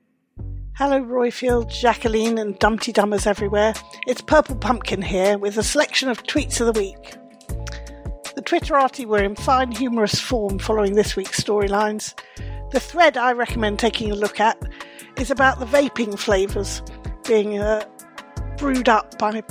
[0.75, 3.75] Hello, Roifield, Jacqueline, and Dumpty Dummers everywhere.
[4.07, 7.15] It's Purple Pumpkin here with a selection of tweets of the week.
[8.33, 12.19] The Twitterati were in fine humorous form following this week's storylines.
[12.71, 14.59] The thread I recommend taking a look at
[15.19, 16.81] is about the vaping flavours
[17.27, 17.85] being uh,
[18.57, 19.41] brewed up by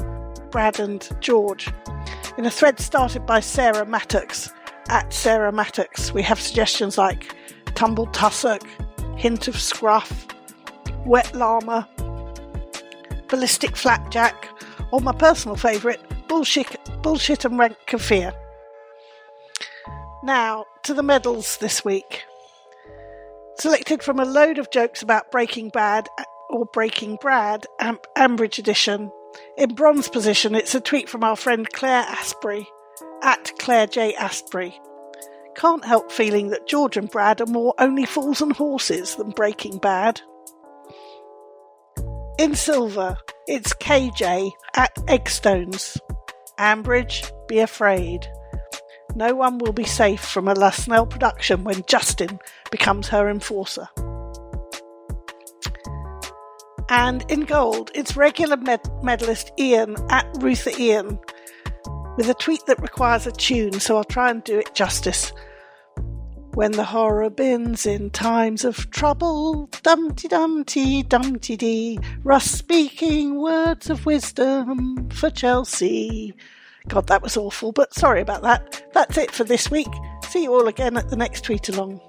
[0.50, 1.68] Brad and George.
[2.36, 4.52] In a thread started by Sarah Mattox,
[4.88, 7.32] at Sarah Mattox, we have suggestions like
[7.76, 8.66] tumbled tussock,
[9.16, 10.26] hint of scruff,
[11.06, 11.88] wet llama,
[13.28, 14.48] ballistic flapjack,
[14.90, 18.34] or my personal favourite, bullshit, bullshit and rank kefir.
[20.22, 22.24] Now, to the medals this week.
[23.58, 26.08] Selected from a load of jokes about Breaking Bad
[26.48, 29.10] or Breaking Brad, Am- Ambridge edition.
[29.56, 32.66] In bronze position, it's a tweet from our friend Claire Asprey,
[33.22, 34.14] at Claire J.
[34.14, 34.78] Asprey.
[35.54, 39.78] Can't help feeling that George and Brad are more only fools and horses than Breaking
[39.78, 40.20] Bad.
[42.42, 43.16] In silver,
[43.46, 45.96] it's KJ at Eggstones.
[46.58, 48.26] Ambridge, be afraid.
[49.14, 52.40] No one will be safe from a Lasnell production when Justin
[52.72, 53.86] becomes her enforcer.
[56.88, 61.20] And in gold, it's regular med- medalist Ian at Ruther Ian
[62.16, 65.32] with a tweet that requires a tune, so I'll try and do it justice.
[66.54, 74.04] When the Horrobins in times of trouble, dumpty dumpty dumpty dee, Russ speaking words of
[74.04, 76.34] wisdom for Chelsea.
[76.88, 78.84] God, that was awful, but sorry about that.
[78.92, 79.88] That's it for this week.
[80.28, 82.02] See you all again at the next tweet along.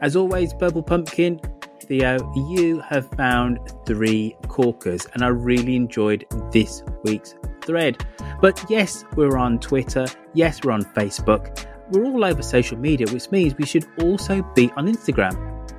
[0.00, 1.40] As always, Purple Pumpkin,
[1.82, 2.18] Theo,
[2.50, 8.06] you have found three corkers, and I really enjoyed this week's thread.
[8.40, 13.30] But yes, we're on Twitter, yes, we're on Facebook, we're all over social media, which
[13.30, 15.34] means we should also be on Instagram.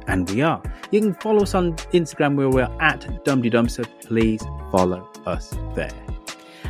[0.08, 0.62] and we are.
[0.91, 4.41] You can follow us on Instagram where we're at dumdydum, so please
[4.72, 5.91] follow us there.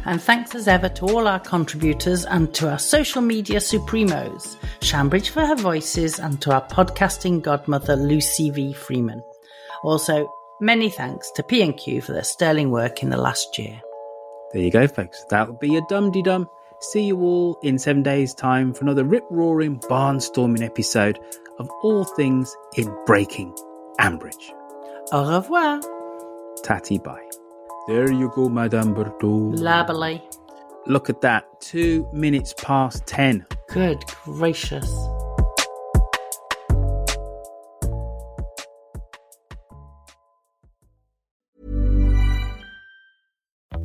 [0.06, 5.30] And thanks as ever to all our contributors and to our social media supremos, Shambridge
[5.30, 8.74] for her voices, and to our podcasting godmother, Lucy V.
[8.74, 9.22] Freeman.
[9.84, 10.28] Also,
[10.62, 13.80] many thanks to P&Q for their sterling work in the last year.
[14.54, 15.26] There you go, folks.
[15.30, 16.50] That'll be a dum de dum.
[16.80, 21.20] See you all in seven days' time for another rip roaring, barnstorming episode
[21.58, 23.56] of all things in Breaking
[24.00, 24.54] Ambridge.
[25.12, 25.82] Au revoir.
[26.64, 27.28] Tatty bye.
[27.88, 29.58] There you go, Madame Berthaud.
[29.58, 30.22] Labely.
[30.86, 31.46] Look at that.
[31.62, 33.46] Two minutes past ten.
[33.70, 34.90] Good gracious.